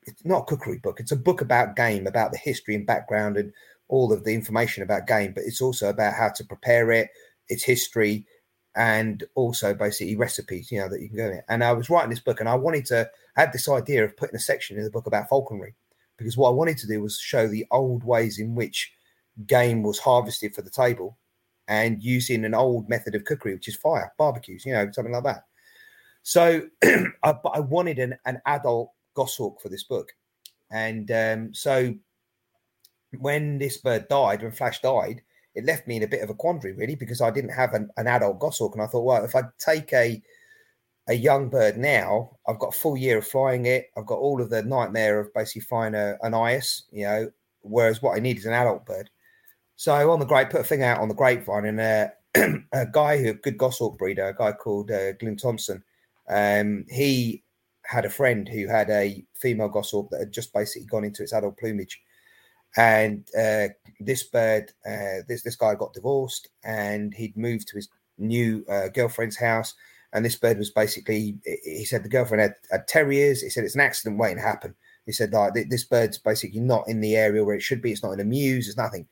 [0.04, 3.38] it's not a cookery book it's a book about game about the history and background
[3.38, 3.52] and
[3.88, 7.10] all of the information about game but it's also about how to prepare it
[7.50, 8.26] its history
[8.76, 11.42] and also basically recipes you know that you can go in.
[11.50, 14.16] And i was writing this book and i wanted to I had this idea of
[14.18, 15.76] putting a section in the book about falconry
[16.18, 18.92] because what i wanted to do was show the old ways in which
[19.48, 21.18] game was harvested for the table
[21.68, 25.24] and using an old method of cookery which is fire barbecues you know something like
[25.24, 25.44] that
[26.28, 30.12] so, I, I wanted an, an adult goshawk for this book,
[30.72, 31.94] and um, so
[33.20, 35.22] when this bird died, when Flash died,
[35.54, 37.92] it left me in a bit of a quandary, really, because I didn't have an,
[37.98, 40.20] an adult goshawk, and I thought, well, if I take a
[41.08, 43.92] a young bird now, I've got a full year of flying it.
[43.96, 48.02] I've got all of the nightmare of basically flying a, an eyass, you know, whereas
[48.02, 49.12] what I need is an adult bird.
[49.76, 52.08] So on the great, put a thing out on the grapevine, and uh,
[52.74, 55.84] a guy who a good goshawk breeder, a guy called uh, Glyn Thompson,
[56.30, 57.44] um, he
[57.84, 61.34] had a friend who had a female goshawk that had just basically gone into its
[61.34, 62.02] adult plumage.
[62.78, 63.68] And uh,
[64.00, 68.90] this bird, uh, this this guy got divorced, and he'd moved to his new uh,
[68.90, 69.74] girlfriend's house.
[70.14, 73.42] And this bird was basically, he said the girlfriend had, had, terriers.
[73.42, 74.74] He said it's an accident waiting to happen.
[75.06, 77.92] He said like this bird's basically not in the area where it should be.
[77.92, 78.68] It's not in a mews.
[78.68, 79.08] It's nothing.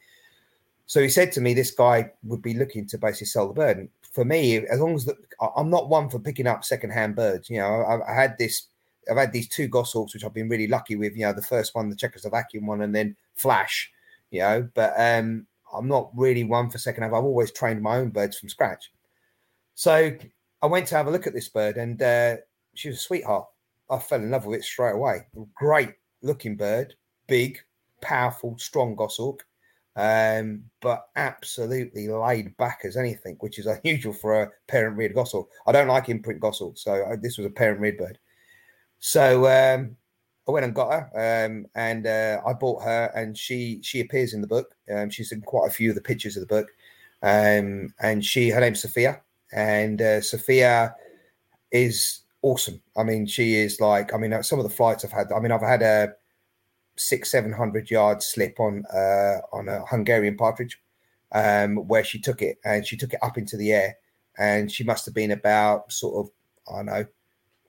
[0.85, 3.77] So he said to me, this guy would be looking to basically sell the bird.
[3.77, 5.17] And for me, as long as the,
[5.55, 7.49] I'm not one for picking up secondhand birds.
[7.49, 8.67] You know, I, I had this,
[9.09, 11.15] I've had these two goshawks which I've been really lucky with.
[11.15, 13.91] You know, the first one, the Czechoslovakian one, and then Flash.
[14.29, 17.15] You know, but um, I'm not really one for secondhand.
[17.15, 18.91] I've always trained my own birds from scratch.
[19.75, 20.15] So
[20.61, 22.37] I went to have a look at this bird, and uh,
[22.75, 23.47] she was a sweetheart.
[23.89, 25.25] I fell in love with it straight away.
[25.55, 26.95] Great looking bird,
[27.27, 27.59] big,
[28.01, 29.45] powerful, strong goshawk
[29.95, 35.49] um, but absolutely laid back as anything, which is unusual for a parent reared goshawk.
[35.67, 38.17] I don't like imprint goshawk, so I, this was a parent reared bird.
[38.99, 39.95] So um,
[40.47, 44.33] I went and got her, um, and uh, I bought her, and she she appears
[44.33, 44.75] in the book.
[44.93, 46.69] Um, she's in quite a few of the pictures of the book,
[47.21, 49.21] um, and she her name's Sophia,
[49.51, 50.95] and uh, Sophia
[51.71, 52.81] is awesome.
[52.97, 55.31] I mean, she is like I mean, some of the flights I've had.
[55.31, 56.13] I mean, I've had a
[56.95, 60.79] six seven hundred yard slip on uh, on a Hungarian partridge,
[61.31, 63.97] um, where she took it and she took it up into the air,
[64.37, 66.31] and she must have been about sort of
[66.71, 67.05] I don't know,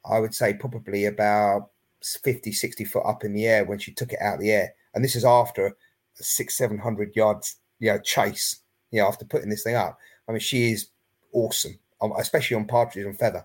[0.04, 1.70] I would say probably about
[2.02, 4.74] 50, 60 foot up in the air when she took it out of the air.
[4.94, 5.72] And this is after a
[6.14, 8.60] six, 700 yards, you know, chase,
[8.90, 9.98] you know, after putting this thing up.
[10.28, 10.88] I mean, she is
[11.32, 13.44] awesome, um, especially on partridge and feather.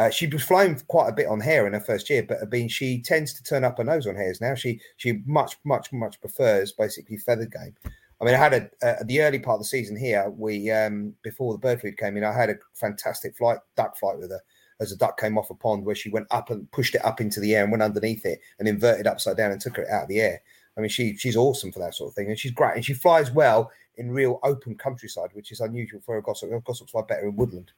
[0.00, 2.46] Uh, she was flying quite a bit on hare in her first year, but I
[2.46, 4.54] mean, she tends to turn up her nose on hares now.
[4.54, 7.76] She she much much much prefers basically feathered game.
[8.18, 10.30] I mean, I had a, the early part of the season here.
[10.30, 14.18] We um before the bird food came in, I had a fantastic flight duck flight
[14.18, 14.40] with her
[14.80, 17.20] as a duck came off a pond where she went up and pushed it up
[17.20, 20.04] into the air and went underneath it and inverted upside down and took it out
[20.04, 20.40] of the air.
[20.78, 22.94] I mean, she she's awesome for that sort of thing, and she's great, and she
[22.94, 26.64] flies well in real open countryside, which is unusual for a goshawk.
[26.64, 27.72] Goshawks fly better in woodland.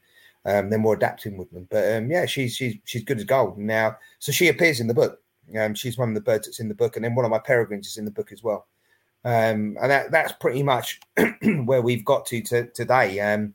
[0.45, 3.59] Um, they're more adapted in woodland, but um, yeah, she's she's she's good as gold
[3.59, 3.97] now.
[4.19, 5.21] So she appears in the book.
[5.59, 7.39] Um, she's one of the birds that's in the book, and then one of my
[7.39, 8.67] peregrines is in the book as well.
[9.25, 11.01] Um, and that, that's pretty much
[11.65, 13.21] where we've got to, to today.
[13.21, 13.55] Um,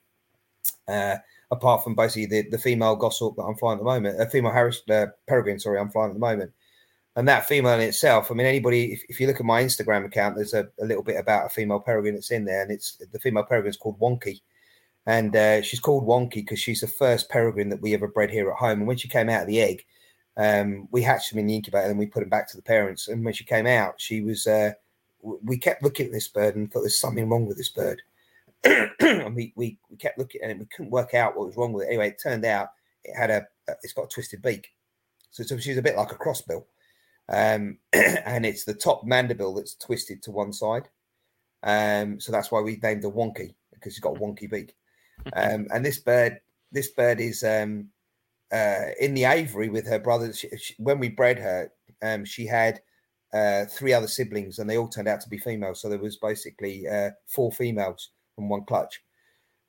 [0.88, 1.18] uh,
[1.52, 4.30] apart from basically the, the female goshawk that I'm flying at the moment, a uh,
[4.30, 6.52] female Harris uh, peregrine, sorry, I'm flying at the moment.
[7.16, 10.06] And that female in itself, I mean, anybody, if, if you look at my Instagram
[10.06, 12.98] account, there's a, a, little bit about a female peregrine that's in there, and it's
[13.12, 14.42] the female peregrine is called Wonky.
[15.08, 18.52] And uh, she's called Wonky because she's the first peregrine that we ever bred here
[18.52, 18.80] at home.
[18.80, 19.86] And when she came out of the egg,
[20.36, 23.08] um, we hatched them in the incubator and we put them back to the parents.
[23.08, 24.74] And when she came out, she was, uh,
[25.22, 28.02] we kept looking at this bird and thought there's something wrong with this bird.
[28.66, 30.60] and we, we, we kept looking and.
[30.60, 31.90] We couldn't work out what was wrong with it.
[31.90, 32.72] Anyway, it turned out
[33.06, 33.48] it had a,
[33.84, 34.74] it's got a twisted beak.
[35.32, 36.66] So, so she's a bit like a crossbill.
[37.30, 40.90] Um, and it's the top mandible that's twisted to one side.
[41.64, 44.76] Um, so that's why we named her Wonky because she's got a wonky beak.
[45.36, 46.40] Um, and this bird,
[46.72, 47.90] this bird is um,
[48.52, 50.34] uh, in the aviary with her brother.
[50.34, 52.80] She, she, when we bred her, um, she had
[53.34, 55.82] uh, three other siblings, and they all turned out to be females.
[55.82, 59.02] So there was basically uh, four females from one clutch.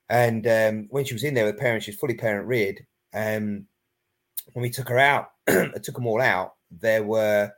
[0.09, 2.87] And um, when she was in there with parents, she's fully parent reared.
[3.15, 3.67] Um,
[4.53, 6.55] when we took her out, I took them all out.
[6.71, 7.53] There were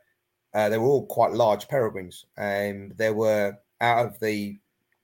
[0.53, 4.57] uh, they were all quite large peregrines, and there were out of the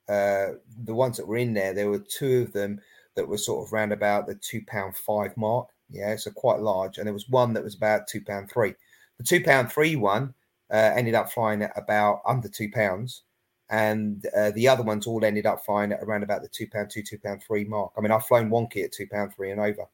[0.09, 0.53] uh,
[0.83, 2.79] the ones that were in there, there were two of them
[3.15, 5.69] that were sort of round about the two pound five mark.
[5.89, 8.73] Yeah, so quite large, and there was one that was about two pound three.
[9.17, 10.33] The two pound three one
[10.71, 13.23] uh, ended up flying at about under two pounds,
[13.69, 16.89] and uh, the other ones all ended up flying at around about the two pound
[16.89, 17.91] two, two pound three mark.
[17.97, 19.85] I mean, I've flown Wonky at two pound three and over,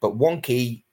[0.00, 0.84] but Wonky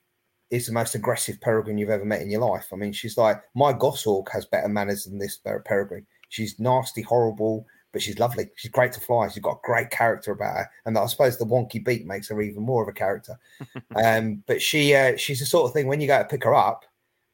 [0.50, 2.70] is the most aggressive peregrine you've ever met in your life.
[2.72, 6.06] I mean, she's like my goshawk has better manners than this peregrine.
[6.30, 8.50] She's nasty, horrible, but she's lovely.
[8.56, 9.28] She's great to fly.
[9.28, 12.64] She's got great character about her, and I suppose the wonky beak makes her even
[12.64, 13.40] more of a character.
[13.96, 16.56] um, but she uh, she's the sort of thing when you go to pick her
[16.56, 16.86] up,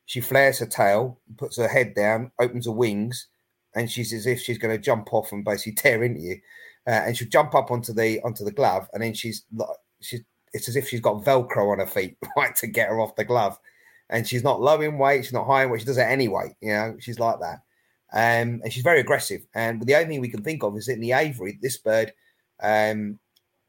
[0.06, 3.28] she flares her tail, puts her head down, opens her wings,
[3.76, 6.38] and she's as if she's going to jump off and basically tear into you.
[6.86, 9.44] Uh, and she'll jump up onto the onto the glove, and then she's
[10.02, 10.22] she's
[10.54, 13.24] it's as if she's got Velcro on her feet, right, to get her off the
[13.24, 13.58] glove.
[14.10, 16.56] And she's not low in weight, she's not high in weight, she does it anyway.
[16.62, 17.62] You know, she's like that.
[18.14, 19.46] Um, and she's very aggressive.
[19.56, 22.14] And the only thing we can think of is in the aviary, this bird,
[22.62, 23.20] um,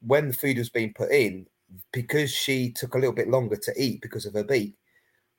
[0.00, 1.46] when the food was being put in,
[1.92, 4.74] because she took a little bit longer to eat because of her beak,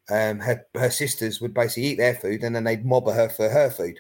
[0.09, 3.47] um, her, her sisters would basically eat their food and then they'd mob her for
[3.49, 3.99] her food.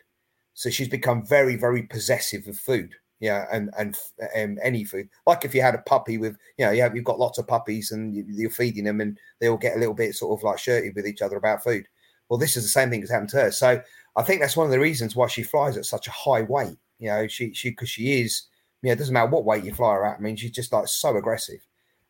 [0.53, 2.95] So she's become very, very possessive of food.
[3.21, 3.95] Yeah, and and
[4.35, 5.07] um, any food.
[5.25, 7.47] Like if you had a puppy with, you know, you have, you've got lots of
[7.47, 10.43] puppies and you, are feeding them, and they all get a little bit sort of
[10.43, 11.87] like shirty with each other about food.
[12.27, 13.51] Well, this is the same thing that's happened to her.
[13.51, 13.81] So
[14.15, 16.77] I think that's one of the reasons why she flies at such a high weight.
[16.99, 18.43] You know, she she because she is.
[18.81, 20.17] You know, it doesn't matter what weight you fly her at.
[20.17, 21.59] I mean, she's just like so aggressive,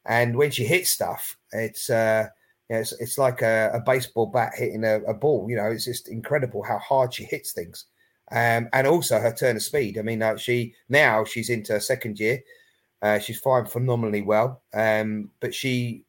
[0.05, 2.27] and when she hits stuff, it's uh,
[2.69, 5.47] you know, it's, it's like a, a baseball bat hitting a, a, ball.
[5.49, 7.85] You know, it's just incredible how hard she hits things
[8.31, 9.97] um, and also her turn of speed.
[9.97, 12.41] I mean, uh, she now she's into her second year.
[13.01, 16.04] Uh, she's flying phenomenally well, um, but she.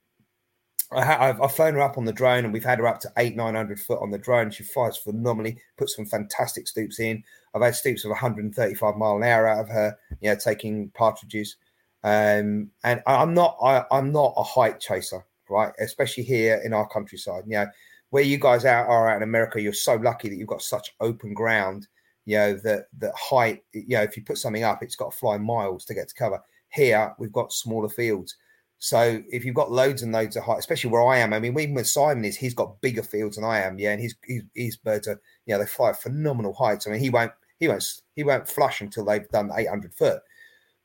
[0.93, 3.13] I have I've flown her up on the drone, and we've had her up to
[3.17, 4.51] eight, nine hundred foot on the drone.
[4.51, 7.25] She flies phenomenally, puts some fantastic stoops in.
[7.55, 11.57] I've had stoops of 135 mile an hour out of her, you know, taking partridges.
[12.05, 15.73] Um, and I'm not, I, I'm not a height chaser, right?
[15.81, 17.45] Especially here in our countryside.
[17.47, 17.67] You know,
[18.11, 20.95] where you guys out are out in America, you're so lucky that you've got such
[21.01, 21.89] open ground
[22.27, 25.19] you know that that height you know if you put something up it's got to
[25.19, 28.37] fly miles to get to cover here we've got smaller fields
[28.79, 31.59] So if you've got loads and loads of height, especially where I am, I mean,
[31.59, 34.43] even with Simon is, he's got bigger fields than I am, yeah, and his his,
[34.55, 36.87] his birds are, you know, they fly at phenomenal heights.
[36.87, 40.21] I mean, he won't he won't he won't flush until they've done 800 foot.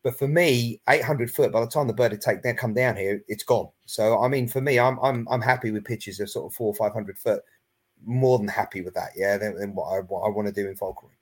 [0.04, 2.96] But for me, 800 foot, by the time the bird would take then come down
[2.98, 3.70] here, it's gone.
[3.86, 6.68] So I mean, for me, I'm I'm I'm happy with pitches of sort of four
[6.70, 7.42] or 500 foot.
[8.04, 9.38] More than happy with that, yeah.
[9.38, 11.14] Than, than what I what I want to do in falconry.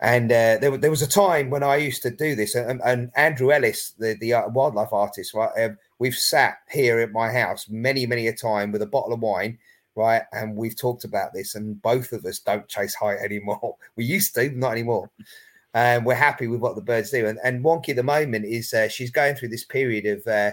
[0.00, 3.10] And uh, there, there was a time when I used to do this, and, and
[3.16, 5.50] Andrew Ellis, the, the uh, wildlife artist, right?
[5.56, 9.20] Um, we've sat here at my house many, many a time with a bottle of
[9.20, 9.58] wine,
[9.94, 10.22] right?
[10.32, 13.76] And we've talked about this, and both of us don't chase height anymore.
[13.96, 15.10] We used to, not anymore
[15.74, 17.26] and we're happy with what the birds do.
[17.26, 20.52] And, and Wonky at the moment is uh, she's going through this period of uh,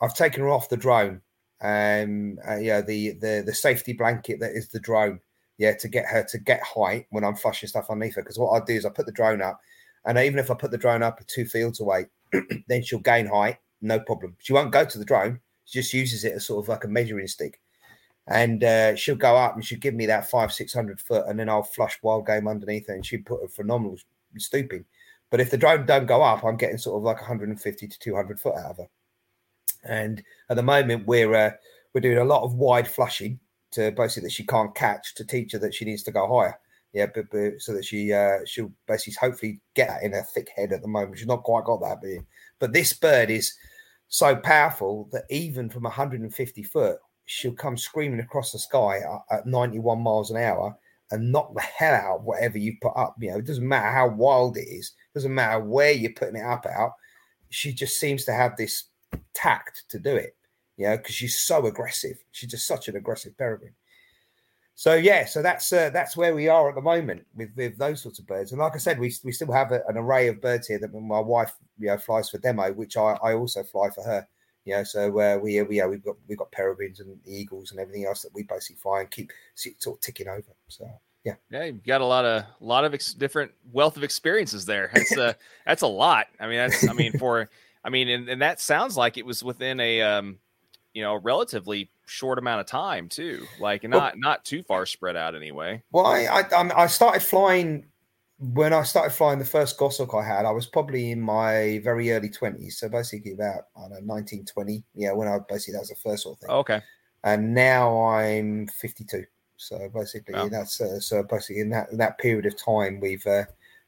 [0.00, 1.22] I've taken her off the drone,
[1.62, 5.20] um, uh, yeah, the the the safety blanket that is the drone,
[5.58, 8.22] yeah, to get her to get height when I'm flushing stuff underneath her.
[8.22, 9.60] Because what I do is I put the drone up,
[10.04, 12.06] and even if I put the drone up two fields away,
[12.68, 14.36] then she'll gain height, no problem.
[14.40, 16.88] She won't go to the drone; she just uses it as sort of like a
[16.88, 17.60] measuring stick.
[18.26, 21.38] And uh, she'll go up and she'll give me that five, six hundred foot, and
[21.38, 23.96] then I'll flush wild game underneath her, and she put a phenomenal
[24.38, 24.84] stooping.
[25.30, 28.38] But if the drone don't go up, I'm getting sort of like 150 to 200
[28.38, 28.88] foot out of her.
[29.82, 31.50] And at the moment, we're uh,
[31.92, 33.40] we're doing a lot of wide flushing
[33.74, 36.58] to basically that she can't catch to teach her that she needs to go higher.
[36.92, 40.48] Yeah, but, but so that she uh, she'll basically hopefully get that in her thick
[40.54, 41.18] head at the moment.
[41.18, 42.24] She's not quite got that, but
[42.60, 43.52] but this bird is
[44.08, 49.00] so powerful that even from 150 foot, she'll come screaming across the sky
[49.30, 50.76] at 91 miles an hour
[51.10, 53.16] and knock the hell out of whatever you put up.
[53.18, 56.44] You know, it doesn't matter how wild it is, doesn't matter where you're putting it
[56.44, 56.92] up out.
[57.50, 58.84] She just seems to have this
[59.34, 60.36] tact to do it,
[60.76, 62.16] you know, because she's so aggressive.
[62.32, 63.74] She's just such an aggressive peregrine.
[64.76, 68.02] So yeah, so that's uh, that's where we are at the moment with with those
[68.02, 68.50] sorts of birds.
[68.50, 70.92] And like I said, we we still have a, an array of birds here that
[70.92, 74.26] my wife you know flies for demo, which I, I also fly for her.
[74.64, 77.78] You know, so uh, we we yeah, we've got we've got peregrines and eagles and
[77.78, 80.42] everything else that we basically fly and keep sort of ticking over.
[80.66, 80.90] So
[81.24, 84.90] yeah, yeah, you've got a lot of lot of ex- different wealth of experiences there.
[84.92, 85.34] That's uh,
[85.66, 86.26] that's a lot.
[86.40, 87.48] I mean, that's I mean for
[87.84, 90.38] I mean, and, and that sounds like it was within a um,
[90.94, 93.46] you know, relatively short amount of time too.
[93.60, 95.82] Like not well, not too far spread out anyway.
[95.92, 97.86] Well, I I, I started flying
[98.38, 100.46] when I started flying the first Goshawk I had.
[100.46, 104.44] I was probably in my very early twenties, so basically about I don't know nineteen
[104.44, 104.84] twenty.
[104.94, 106.50] Yeah, when I basically that was the first sort of thing.
[106.50, 106.80] okay.
[107.24, 109.24] And now I'm fifty two.
[109.56, 110.48] So basically, oh.
[110.48, 113.26] that's uh, so basically in that in that period of time we've.
[113.26, 113.44] Uh,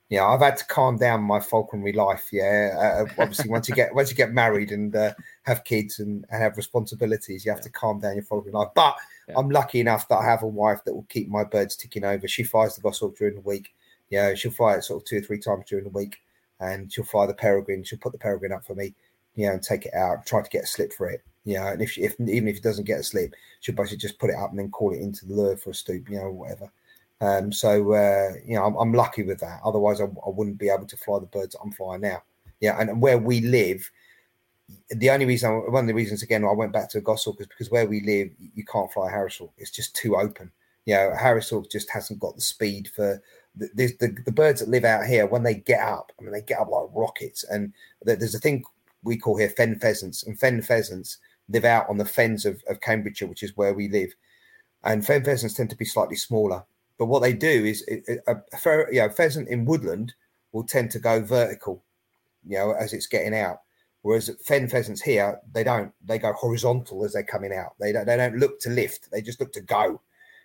[0.09, 2.29] yeah, I've had to calm down my falconry life.
[2.33, 5.99] Yeah, uh, uh obviously, once you get once you get married and uh, have kids
[5.99, 7.65] and, and, have responsibilities, you have yeah.
[7.65, 8.69] to calm down your falconry life.
[8.75, 8.95] But
[9.29, 9.35] yeah.
[9.37, 12.29] I'm lucky enough that I have a wife that will keep my birds ticking over.
[12.29, 13.75] She flies the goshawk during the week.
[14.09, 16.21] Yeah, she'll fly it sort of two or three times during the week,
[16.61, 17.83] and she'll fly the peregrine.
[17.83, 18.95] She'll put the peregrine up for me,
[19.35, 20.25] you know, and take it out.
[20.25, 21.23] Try to get a slip for it.
[21.45, 23.99] You know, and if, she, if even if it doesn't get a slip, she'll basically
[23.99, 26.19] just put it up and then call it into the lure for a stoop, you
[26.19, 26.71] know, whatever.
[27.21, 29.61] Um, so uh, you know, I'm, I'm, lucky with that.
[29.65, 32.23] Otherwise, I, I, wouldn't be able to fly the birds I'm flying now.
[32.61, 33.91] Yeah, and where we live,
[34.91, 37.71] the only reason, one of the reasons again, I went back to Goshawk is because
[37.71, 39.55] where we live, you can't fly Harris Hawk.
[39.57, 40.51] It's just too open.
[40.85, 43.23] You know, Harris Hawk just hasn't got the speed for
[43.57, 45.27] the, the, the birds that live out here.
[45.27, 47.45] When they get up, I mean, they get up like rockets.
[47.45, 48.63] And there's a thing
[49.03, 52.81] we call here fen pheasants, and fen pheasants live out on the fens of, of
[52.81, 54.15] Cambridgeshire, which is where we live.
[54.85, 56.65] And fen pheasants tend to be slightly smaller
[56.99, 60.15] but what they do is a, a, you know, pheasant in woodland
[60.53, 61.83] will tend to go vertical,
[62.47, 63.61] you know, as it's getting out.
[64.03, 65.93] Whereas fen pheasants here, they don't.
[66.05, 67.75] They go horizontal as they're coming out.
[67.81, 68.07] They don't.
[68.07, 69.11] They don't look to lift.
[69.11, 70.01] They just look to go,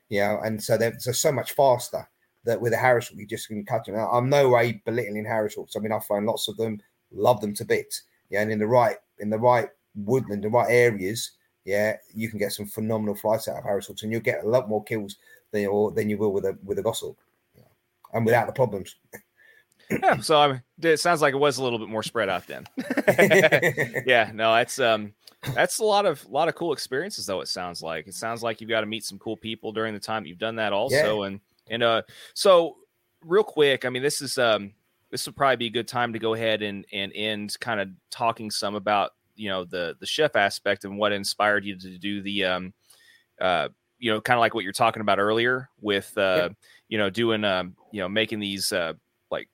[0.09, 0.39] you know.
[0.43, 2.09] And so they're, they're so much faster
[2.43, 3.95] that with a Harris you just can cut them.
[3.95, 5.75] Now, I'm no way belittling Harris Hawks.
[5.75, 6.81] I mean, I find lots of them,
[7.11, 8.03] love them to bits.
[8.31, 11.31] Yeah, and in the right in the right woodland, the right areas,
[11.63, 14.49] yeah, you can get some phenomenal flights out of Harris Hawks, and you'll get a
[14.49, 15.17] lot more kills
[15.51, 17.17] than you, than you will with a with a Goshawk,
[18.13, 18.95] and without the problems.
[19.89, 22.47] yeah, so I mean, it sounds like it was a little bit more spread out
[22.47, 22.65] then.
[24.05, 25.13] yeah, no, that's um,
[25.53, 27.41] that's a lot of a lot of cool experiences though.
[27.41, 29.99] It sounds like it sounds like you've got to meet some cool people during the
[29.99, 31.27] time you've done that also, yeah.
[31.27, 31.39] and
[31.69, 32.01] and uh,
[32.33, 32.77] so
[33.23, 34.73] real quick, I mean, this is um,
[35.11, 37.89] this would probably be a good time to go ahead and and end kind of
[38.09, 42.21] talking some about you know the the chef aspect and what inspired you to do
[42.21, 42.73] the um
[43.39, 43.67] uh
[44.01, 46.49] you know, kind of like what you're talking about earlier with, uh,
[46.89, 48.93] you know, doing, um, you know, making these, uh,
[49.29, 49.47] like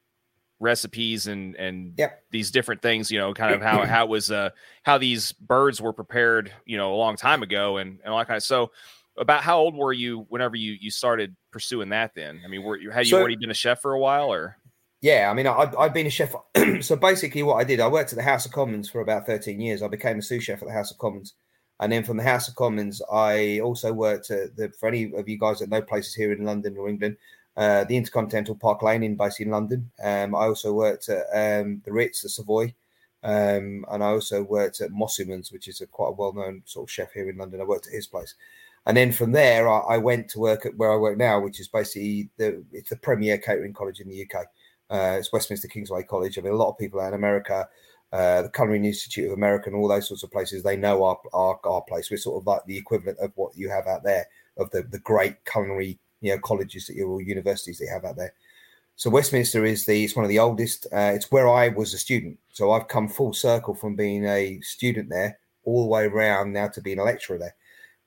[0.61, 2.23] recipes and, and yep.
[2.31, 4.49] these different things, you know, kind of how, how it was, uh,
[4.83, 8.27] how these birds were prepared, you know, a long time ago and, and all that
[8.27, 8.71] kind of, so
[9.17, 12.41] about how old were you whenever you, you started pursuing that then?
[12.45, 14.55] I mean, were you, had you so, already been a chef for a while or?
[15.01, 16.33] yeah, I mean, I, I've been a chef.
[16.81, 19.59] so basically, what I did, I worked at the House of Commons for about 13
[19.59, 19.83] years.
[19.83, 21.33] I became a sous chef at the House of Commons.
[21.80, 25.30] And then from the House of Commons, I also worked at the, for any of
[25.30, 27.17] you guys that know places here in London or England,
[27.55, 29.91] uh, the Intercontinental Park Lane in basically in London.
[30.03, 32.73] Um, I also worked at um, the Ritz, the Savoy,
[33.23, 36.91] um, and I also worked at Mosimann's, which is a quite a well-known sort of
[36.91, 37.61] chef here in London.
[37.61, 38.36] I worked at his place,
[38.86, 41.59] and then from there, I, I went to work at where I work now, which
[41.59, 44.45] is basically the it's the premier catering college in the UK.
[44.89, 46.38] Uh, it's Westminster Kingsway College.
[46.38, 47.67] I mean, a lot of people out in America,
[48.14, 51.18] uh, the Culinary Institute of America, and all those sorts of places, they know our,
[51.34, 52.10] our, our place.
[52.10, 54.26] We're sort of like the equivalent of what you have out there
[54.58, 58.05] of the the great culinary you know colleges that you all universities that you have
[58.05, 58.34] out there.
[58.95, 60.88] So Westminster is the it's one of the oldest.
[60.88, 62.39] Uh, it's where I was a student.
[62.49, 66.68] So I've come full circle from being a student there all the way around now
[66.70, 67.55] to being a lecturer there.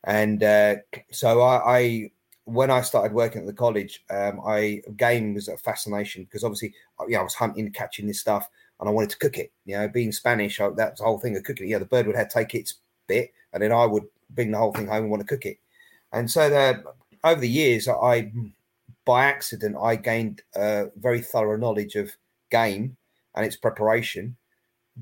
[0.05, 0.77] And uh,
[1.13, 2.11] so I, I,
[2.45, 6.75] when I started working at the college, um, I game was a fascination because obviously,
[7.07, 8.49] you know, I was hunting, catching this stuff,
[8.81, 9.53] and I wanted to cook it.
[9.65, 11.69] You know, being Spanish, I, that's the whole thing of cooking.
[11.69, 12.75] Yeah, the bird would have take its
[13.07, 15.59] bit, and then I would bring the whole thing home and want to cook it.
[16.13, 16.83] And so the,
[17.23, 18.33] over the years, I
[19.05, 22.13] by accident, I gained a very thorough knowledge of
[22.51, 22.97] game
[23.35, 24.37] and its preparation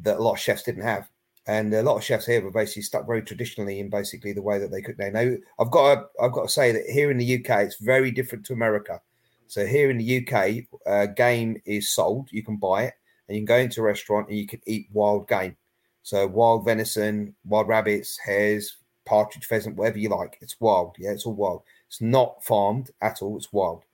[0.02, 1.08] that a lot of chefs didn't have.
[1.46, 4.58] And a lot of chefs here were basically stuck very traditionally in basically the way
[4.58, 4.98] that they cook.
[4.98, 8.10] Now, I've got to, I've got to say that here in the UK, it's very
[8.10, 9.00] different to America.
[9.46, 12.28] So here in the UK, uh, game is sold.
[12.30, 12.94] You can buy it,
[13.28, 15.56] and you can go into a restaurant and you can eat wild game.
[16.02, 20.38] So wild venison, wild rabbits, hares, partridge, pheasant, whatever you like.
[20.40, 20.96] It's wild.
[20.98, 21.62] Yeah, it's all wild.
[21.88, 23.36] It's not farmed at all.
[23.36, 23.84] It's wild.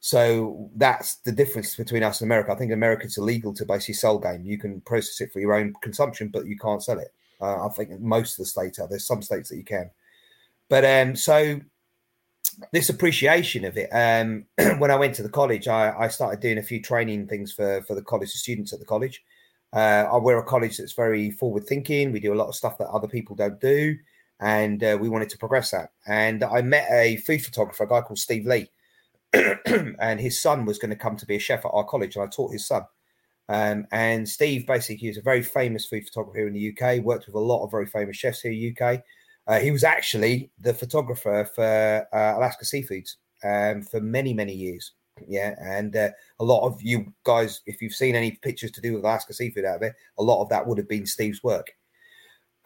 [0.00, 2.52] So that's the difference between us and America.
[2.52, 4.44] I think in America it's illegal to basically sell game.
[4.44, 7.12] You can process it for your own consumption, but you can't sell it.
[7.40, 8.88] Uh, I think most of the states are.
[8.88, 9.90] There's some states that you can.
[10.68, 11.60] But um, so
[12.72, 13.88] this appreciation of it.
[13.92, 14.46] Um,
[14.78, 17.82] when I went to the college, I, I, started doing a few training things for
[17.82, 19.22] for the college students at the college.
[19.72, 22.12] Uh, we're a college that's very forward thinking.
[22.12, 23.96] We do a lot of stuff that other people don't do,
[24.40, 25.90] and uh, we wanted to progress that.
[26.06, 28.68] And I met a food photographer, a guy called Steve Lee
[29.66, 32.24] and his son was going to come to be a chef at our college, and
[32.24, 32.82] I taught his son.
[33.50, 37.02] Um, and Steve basically is a very famous food photographer here in the UK.
[37.02, 39.02] Worked with a lot of very famous chefs here in the UK.
[39.48, 44.92] Uh, he was actually the photographer for uh, Alaska Seafoods um, for many many years.
[45.26, 48.94] Yeah, and uh, a lot of you guys, if you've seen any pictures to do
[48.94, 51.72] with Alaska Seafood out there, a lot of that would have been Steve's work.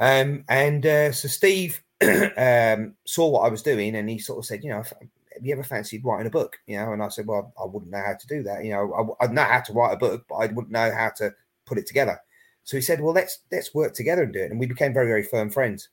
[0.00, 1.82] Um, and uh, so Steve
[2.36, 5.52] um, saw what I was doing, and he sort of said, you know, have you
[5.52, 6.58] ever fancied writing a book?
[6.66, 8.64] You know, and I said, well, I wouldn't know how to do that.
[8.64, 11.10] You know, I, I know how to write a book, but I wouldn't know how
[11.16, 11.32] to
[11.64, 12.20] put it together.
[12.64, 14.50] So he said, well, let's let's work together and do it.
[14.50, 15.88] And we became very very firm friends.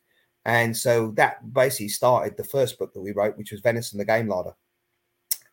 [0.46, 4.06] And so that basically started the first book that we wrote, which was Venison the
[4.06, 4.54] Game Larder.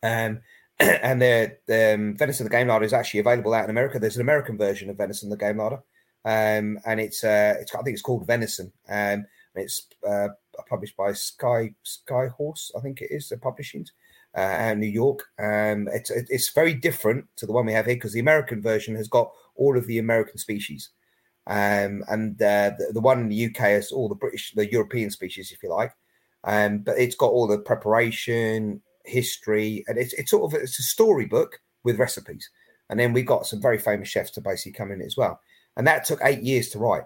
[0.01, 0.41] Um,
[0.79, 3.99] and the, the um, Venison the Game Larder is actually available out in America.
[3.99, 5.81] There's an American version of Venison the Game Larder,
[6.25, 8.71] um, and it's uh, it's I think it's called Venison.
[8.89, 9.25] Um,
[9.55, 10.29] it's uh,
[10.69, 13.29] published by Sky Skyhorse, I think it is.
[13.29, 13.87] The publishing
[14.35, 15.25] uh, New York.
[15.39, 18.95] Um, it's it's very different to the one we have here because the American version
[18.95, 20.89] has got all of the American species,
[21.47, 25.09] um, and uh, the, the one in the UK is all the British, the European
[25.09, 25.93] species, if you like.
[26.43, 30.83] Um, but it's got all the preparation, history, and it's it's sort of it's a
[30.83, 32.49] storybook with recipes.
[32.89, 35.39] And then we got some very famous chefs to basically come in as well.
[35.75, 37.03] And that took eight years to write.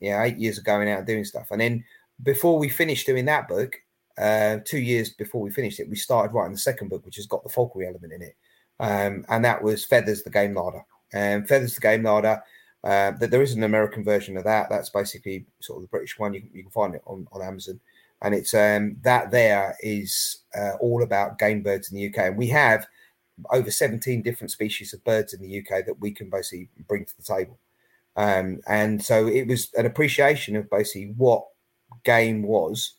[0.00, 1.48] Yeah, eight years of going out and doing stuff.
[1.50, 1.84] And then
[2.22, 3.76] before we finished doing that book,
[4.18, 7.26] uh, two years before we finished it, we started writing the second book, which has
[7.26, 8.36] got the falconry element in it.
[8.80, 10.82] Um, and that was Feathers the Game Larder.
[11.12, 12.42] And Feathers the Game Larder,
[12.84, 14.68] uh, there is an American version of that.
[14.68, 16.34] That's basically sort of the British one.
[16.34, 17.80] You can, you can find it on, on Amazon.
[18.22, 22.28] And it's um, that there is uh, all about game birds in the UK.
[22.28, 22.86] And we have
[23.50, 27.16] over 17 different species of birds in the UK that we can basically bring to
[27.16, 27.58] the table.
[28.16, 31.46] Um, and so it was an appreciation of basically what
[32.04, 32.94] game was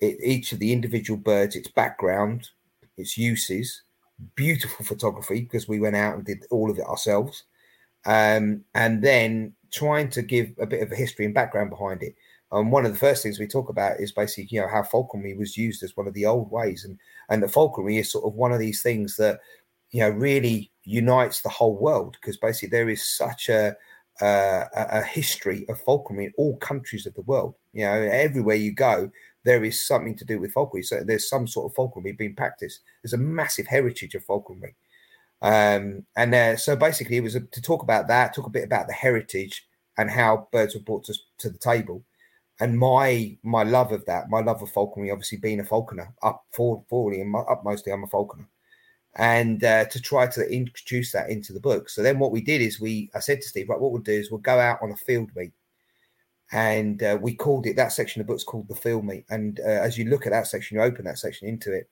[0.00, 2.50] it, each of the individual birds, its background,
[2.96, 3.82] its uses,
[4.34, 7.44] beautiful photography because we went out and did all of it ourselves,
[8.06, 12.14] um, and then trying to give a bit of a history and background behind it.
[12.52, 15.34] And one of the first things we talk about is basically, you know, how falconry
[15.34, 16.98] was used as one of the old ways, and
[17.28, 19.40] and the falconry is sort of one of these things that,
[19.90, 23.74] you know, really unites the whole world because basically there is such a
[24.20, 27.54] uh, a, history of falconry in all countries of the world.
[27.72, 29.10] You know, everywhere you go,
[29.44, 30.84] there is something to do with falconry.
[30.84, 32.80] So there's some sort of falconry being practiced.
[33.02, 34.76] There's a massive heritage of falconry.
[35.42, 38.64] Um, and uh, so basically, it was a, to talk about that, talk a bit
[38.64, 39.66] about the heritage
[39.98, 42.04] and how birds were brought to, to the table.
[42.60, 46.44] And my my love of that, my love of falconry, obviously being a falconer, up
[46.52, 48.48] for forwardly and up mostly, I'm a falconer.
[49.16, 51.88] and uh, to try to introduce that into the book.
[51.88, 54.12] So then what we did is we, I said to Steve, right, what we'll do
[54.12, 55.52] is we'll go out on a field meet.
[56.52, 59.24] And uh, we called it that section of books called the field meet.
[59.30, 61.88] And uh, as you look at that section, you open that section into it.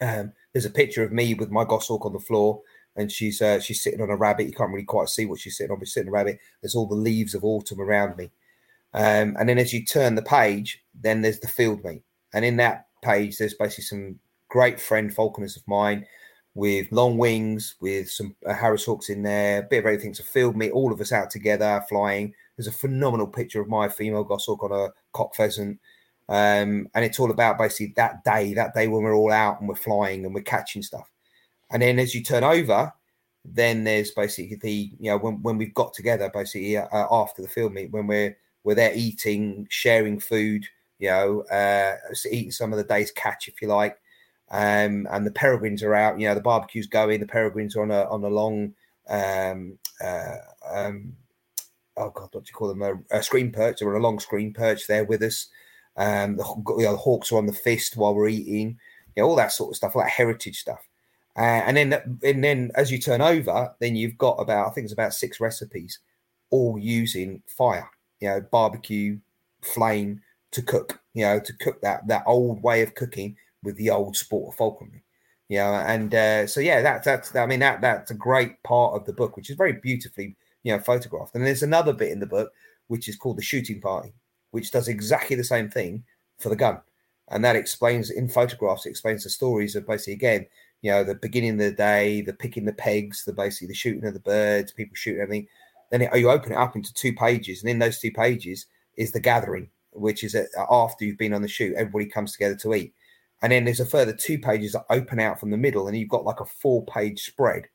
[0.00, 2.62] Um, there's a picture of me with my goshawk on the floor,
[2.96, 4.46] and she's uh, she's sitting on a rabbit.
[4.46, 6.38] You can't really quite see what she's sitting on, but she's sitting on a rabbit.
[6.60, 8.30] There's all the leaves of autumn around me.
[8.92, 12.02] Um, and then as you turn the page, then there's the field meet.
[12.34, 16.06] And in that page, there's basically some great friend falconers of mine
[16.54, 20.22] with long wings, with some uh, Harris Hawks in there, a bit of everything to
[20.22, 22.34] field meet, all of us out together flying.
[22.56, 25.78] There's a phenomenal picture of my female goshawk on a cock pheasant.
[26.30, 29.68] Um, and it's all about basically that day, that day when we're all out and
[29.68, 31.10] we're flying and we're catching stuff.
[31.70, 32.92] And then as you turn over,
[33.44, 37.48] then there's basically the, you know, when, when we've got together basically uh, after the
[37.48, 40.64] field meet, when we're, we're there eating, sharing food,
[40.98, 41.96] you know, uh,
[42.30, 43.98] eating some of the day's catch, if you like
[44.50, 46.18] um, and the peregrines are out.
[46.18, 47.20] You know, the barbecue's going.
[47.20, 48.74] The peregrines are on a on a long,
[49.08, 50.36] um, uh,
[50.68, 51.12] um,
[51.96, 52.82] oh god, what do you call them?
[52.82, 53.78] A, a screen perch.
[53.78, 55.48] They're on a long screen perch there with us.
[55.96, 56.44] Um, the,
[56.78, 58.78] you know, the hawks are on the fist while we're eating.
[59.16, 60.80] You know, all that sort of stuff, like heritage stuff.
[61.36, 64.84] Uh, and then, and then as you turn over, then you've got about I think
[64.84, 65.98] it's about six recipes,
[66.50, 67.88] all using fire.
[68.20, 69.18] You know, barbecue,
[69.62, 70.22] flame
[70.52, 71.00] to cook.
[71.14, 74.58] You know, to cook that that old way of cooking with the old sport of
[74.58, 75.02] falconry.
[75.48, 78.94] You know, and uh, so yeah, that's that's I mean that that's a great part
[78.94, 81.34] of the book, which is very beautifully you know photographed.
[81.34, 82.52] And there's another bit in the book
[82.86, 84.12] which is called the shooting party,
[84.50, 86.04] which does exactly the same thing
[86.38, 86.80] for the gun,
[87.28, 88.86] and that explains in photographs.
[88.86, 90.46] It explains the stories of basically again,
[90.82, 94.06] you know, the beginning of the day, the picking the pegs, the basically the shooting
[94.06, 95.48] of the birds, people shooting everything.
[95.90, 98.66] Then it, you open it up into two pages, and in those two pages
[98.96, 102.56] is the gathering, which is uh, after you've been on the shoot, everybody comes together
[102.56, 102.94] to eat
[103.42, 106.08] and then there's a further two pages that open out from the middle, and you've
[106.08, 107.68] got like a four page spread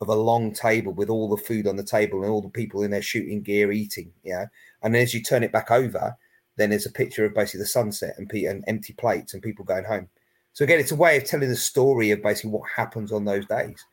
[0.00, 2.82] of a long table with all the food on the table and all the people
[2.82, 4.12] in their shooting gear eating.
[4.24, 4.46] Yeah.
[4.82, 6.16] And then as you turn it back over,
[6.62, 9.84] then there's a picture of basically the sunset and, and empty plates and people going
[9.84, 10.08] home.
[10.52, 13.46] So again, it's a way of telling the story of basically what happens on those
[13.46, 13.84] days.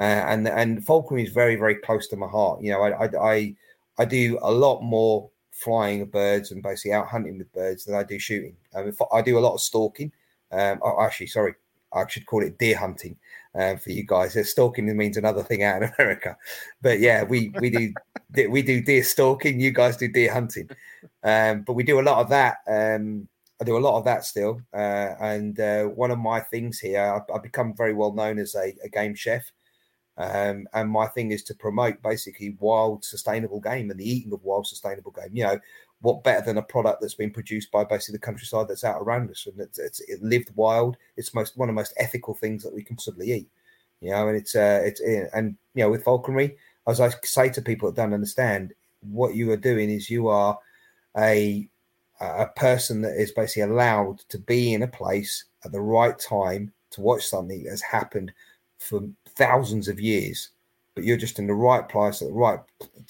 [0.00, 2.62] Uh, and and falconry is very very close to my heart.
[2.62, 3.56] You know, I, I I
[3.98, 7.96] I do a lot more flying of birds and basically out hunting with birds than
[7.96, 8.56] I do shooting.
[8.76, 10.12] Mean, I do a lot of stalking.
[10.52, 11.54] Um, oh, actually, sorry,
[11.92, 13.16] I should call it deer hunting
[13.54, 14.36] uh, for you guys.
[14.48, 16.36] Stalking means another thing out in America,
[16.80, 17.92] but yeah, we we do
[18.48, 19.60] we do deer stalking.
[19.60, 20.70] You guys do deer hunting,
[21.22, 22.58] um, but we do a lot of that.
[22.66, 23.28] Um,
[23.60, 27.20] I do a lot of that still, uh, and uh, one of my things here,
[27.32, 29.50] I've, become very well known as a, a game chef.
[30.16, 34.42] Um, and my thing is to promote basically wild, sustainable game and the eating of
[34.42, 35.30] wild, sustainable game.
[35.32, 35.58] You know,
[36.00, 39.30] what better than a product that's been produced by basically the countryside that's out around
[39.30, 42.62] us and it's, it's it lived wild it's most one of the most ethical things
[42.62, 43.48] that we can possibly eat
[44.00, 45.00] you know and it's uh it's
[45.34, 49.50] and you know with falconry as i say to people that don't understand what you
[49.50, 50.58] are doing is you are
[51.18, 51.68] a
[52.20, 56.72] a person that is basically allowed to be in a place at the right time
[56.90, 58.32] to watch something that has happened
[58.78, 59.02] for
[59.36, 60.50] thousands of years
[60.94, 62.58] but you're just in the right place at the right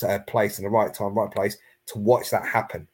[0.03, 1.57] uh, place in the right time right place
[1.89, 2.87] to watch that happen.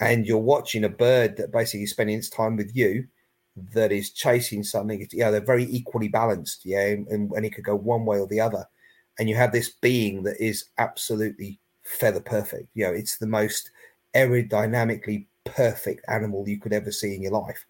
[0.00, 3.06] And you're watching a bird that basically is spending its time with you
[3.74, 5.06] that is chasing something.
[5.12, 6.64] Yeah, they're very equally balanced.
[6.64, 8.66] Yeah, and, and it could go one way or the other.
[9.18, 12.68] And you have this being that is absolutely feather perfect.
[12.74, 13.70] You know, it's the most
[14.14, 17.64] aerodynamically perfect animal you could ever see in your life.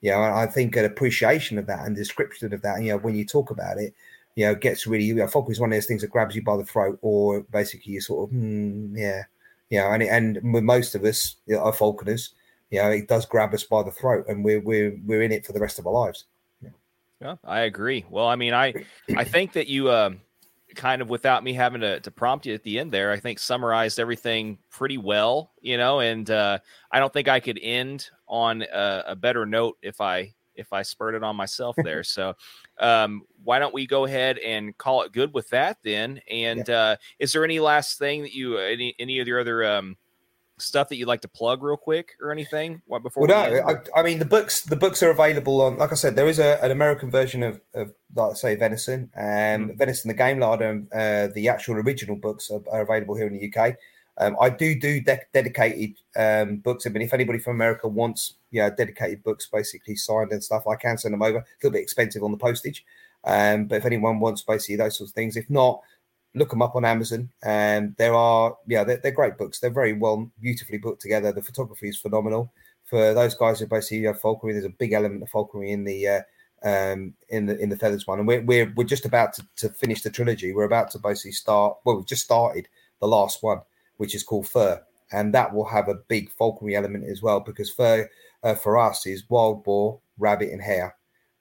[0.00, 3.16] You know, I think an appreciation of that and description of that, you know, when
[3.16, 3.94] you talk about it,
[4.34, 6.42] you know, gets really, you know, focus is one of those things that grabs you
[6.42, 9.22] by the throat or basically you sort of, mm, yeah,
[9.70, 12.34] you know, and and most of us, you know, are falconers,
[12.70, 15.46] you know, it does grab us by the throat, and we're we're we're in it
[15.46, 16.24] for the rest of our lives.
[16.62, 16.70] Yeah,
[17.20, 18.04] yeah I agree.
[18.10, 18.74] Well, I mean, I
[19.16, 20.20] I think that you um,
[20.76, 23.38] kind of without me having to, to prompt you at the end there, I think
[23.38, 26.58] summarized everything pretty well, you know, and uh,
[26.90, 30.82] I don't think I could end on a, a better note if I if I
[30.82, 32.02] spurred it on myself there.
[32.04, 32.34] so,
[32.78, 36.20] um, why don't we go ahead and call it good with that then?
[36.30, 36.78] And yeah.
[36.78, 39.96] uh, is there any last thing that you any any of your other um,
[40.58, 44.00] stuff that you'd like to plug real quick or anything what before well, no, I,
[44.00, 46.62] I, mean the books the books are available on like i said there is a,
[46.64, 49.78] an american version of, of like say venison and mm.
[49.78, 53.52] venison the game larder uh, the actual original books are, are, available here in the
[53.54, 53.76] uk
[54.18, 56.86] um, I do do de- dedicated um, books.
[56.86, 60.76] I mean, if anybody from America wants, yeah, dedicated books, basically signed and stuff, I
[60.76, 61.38] can send them over.
[61.38, 62.84] A little bit expensive on the postage,
[63.24, 65.82] um, but if anyone wants basically those sorts of things, if not,
[66.36, 67.30] look them up on Amazon.
[67.42, 69.58] And there are, yeah, they're, they're great books.
[69.58, 71.32] They're very well, beautifully put together.
[71.32, 72.52] The photography is phenomenal.
[72.84, 76.06] For those guys who basically have falconry, there's a big element of falconry in the
[76.06, 76.20] uh,
[76.62, 79.68] um, in the in the feathers one, and we're we're, we're just about to, to
[79.70, 80.52] finish the trilogy.
[80.52, 81.78] We're about to basically start.
[81.84, 82.68] Well, we've just started
[83.00, 83.60] the last one,
[83.96, 84.80] which is called Fur,
[85.10, 88.08] and that will have a big falconry element as well because fur
[88.44, 90.96] uh, for us is wild boar, rabbit, and hare.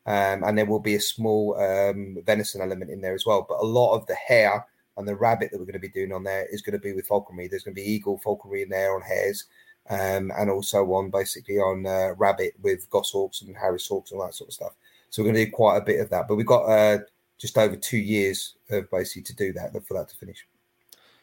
[0.07, 3.45] Um, and there will be a small um, venison element in there as well.
[3.47, 4.65] But a lot of the hare
[4.97, 6.93] and the rabbit that we're going to be doing on there is going to be
[6.93, 7.47] with falconry.
[7.47, 9.45] There's going to be eagle falconry in there on hares,
[9.89, 14.27] um, and also on basically on uh, rabbit with goshawks and harris hawks and all
[14.27, 14.73] that sort of stuff.
[15.09, 16.27] So we're going to do quite a bit of that.
[16.27, 16.99] But we've got uh,
[17.37, 20.47] just over two years of basically to do that for that to finish.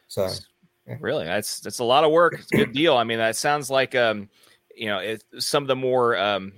[0.07, 0.29] So
[0.87, 0.97] yeah.
[0.99, 2.35] really, that's that's a lot of work.
[2.39, 2.97] It's a good deal.
[2.97, 4.29] I mean, that sounds like um,
[4.75, 6.53] you know, it, some of the more um,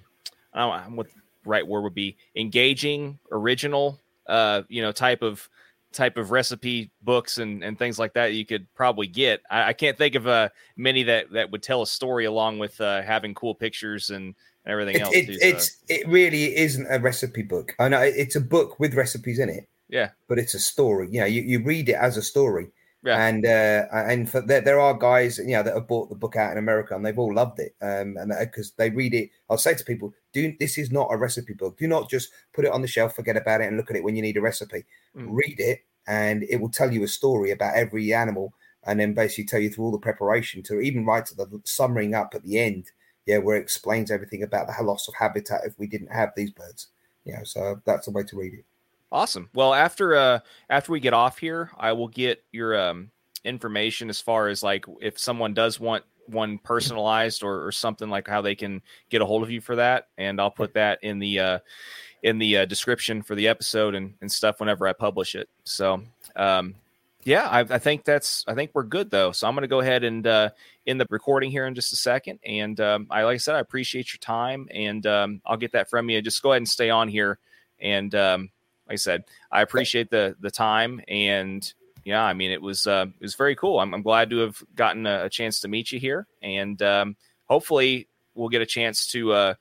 [0.53, 5.21] I don't know what the right word would be engaging, original, uh, you know, type
[5.21, 5.47] of
[5.95, 9.41] type of recipe books and, and things like that you could probably get.
[9.49, 12.79] I, I can't think of uh, many that, that would tell a story along with
[12.79, 14.35] uh, having cool pictures and
[14.65, 15.15] everything it, else.
[15.15, 15.77] It, too, it's so.
[15.89, 17.75] it really isn't a recipe book.
[17.79, 19.67] I know it's a book with recipes in it.
[19.87, 21.07] Yeah, but it's a story.
[21.11, 22.67] You know, you, you read it as a story.
[23.05, 23.23] Yeah.
[23.23, 26.35] And uh, and for, there, there are guys you know that have bought the book
[26.35, 27.75] out in America and they've all loved it.
[27.79, 31.17] Um, and because they read it, I'll say to people, "Do this is not a
[31.17, 31.77] recipe book.
[31.77, 34.03] Do not just put it on the shelf, forget about it, and look at it
[34.03, 34.85] when you need a recipe.
[35.15, 35.27] Mm.
[35.29, 38.53] Read it, and it will tell you a story about every animal,
[38.85, 42.15] and then basically tell you through all the preparation to even right to the summing
[42.15, 42.89] up at the end.
[43.27, 46.51] Yeah, where it explains everything about the loss of habitat if we didn't have these
[46.51, 46.87] birds.
[47.23, 48.65] Yeah, so that's the way to read it.
[49.15, 49.49] Awesome.
[49.53, 50.39] Well, after uh
[50.69, 53.11] after we get off here, I will get your um
[53.45, 58.27] information as far as like if someone does want one personalized or, or something like
[58.27, 61.19] how they can get a hold of you for that, and I'll put that in
[61.19, 61.59] the uh
[62.23, 65.47] in the uh, description for the episode and, and stuff whenever I publish it.
[65.63, 66.03] So
[66.35, 66.75] um
[67.23, 69.31] yeah, I, I think that's I think we're good though.
[69.31, 70.49] So I'm going to go ahead and uh,
[70.85, 72.39] in the recording here in just a second.
[72.45, 75.89] And um, I like I said, I appreciate your time, and um, I'll get that
[75.89, 76.21] from you.
[76.21, 77.39] Just go ahead and stay on here,
[77.79, 78.49] and um,
[78.87, 81.73] like I said, I appreciate the the time and
[82.05, 83.79] yeah, I mean it was uh, it was very cool.
[83.79, 87.17] I'm, I'm glad to have gotten a, a, chance to meet you here, and um,
[87.45, 89.53] hopefully we'll get a chance to uh,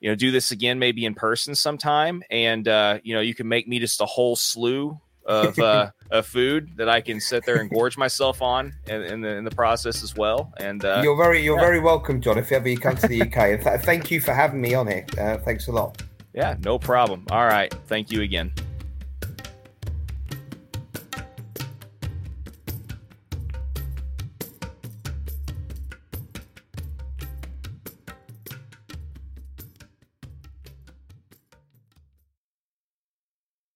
[0.00, 3.46] you know do this again maybe in person sometime, and uh, you know you can
[3.46, 7.56] make me just a whole slew of uh, of food that I can sit there
[7.56, 10.54] and gorge myself on in, in the in the process as well.
[10.56, 11.66] And uh, you're very you're yeah.
[11.66, 12.38] very welcome, John.
[12.38, 14.86] If ever you come to the UK, and th- thank you for having me on
[14.86, 15.04] here.
[15.18, 16.02] Uh, thanks a lot.
[16.34, 17.24] Yeah, no problem.
[17.30, 17.72] All right.
[17.86, 18.52] Thank you again.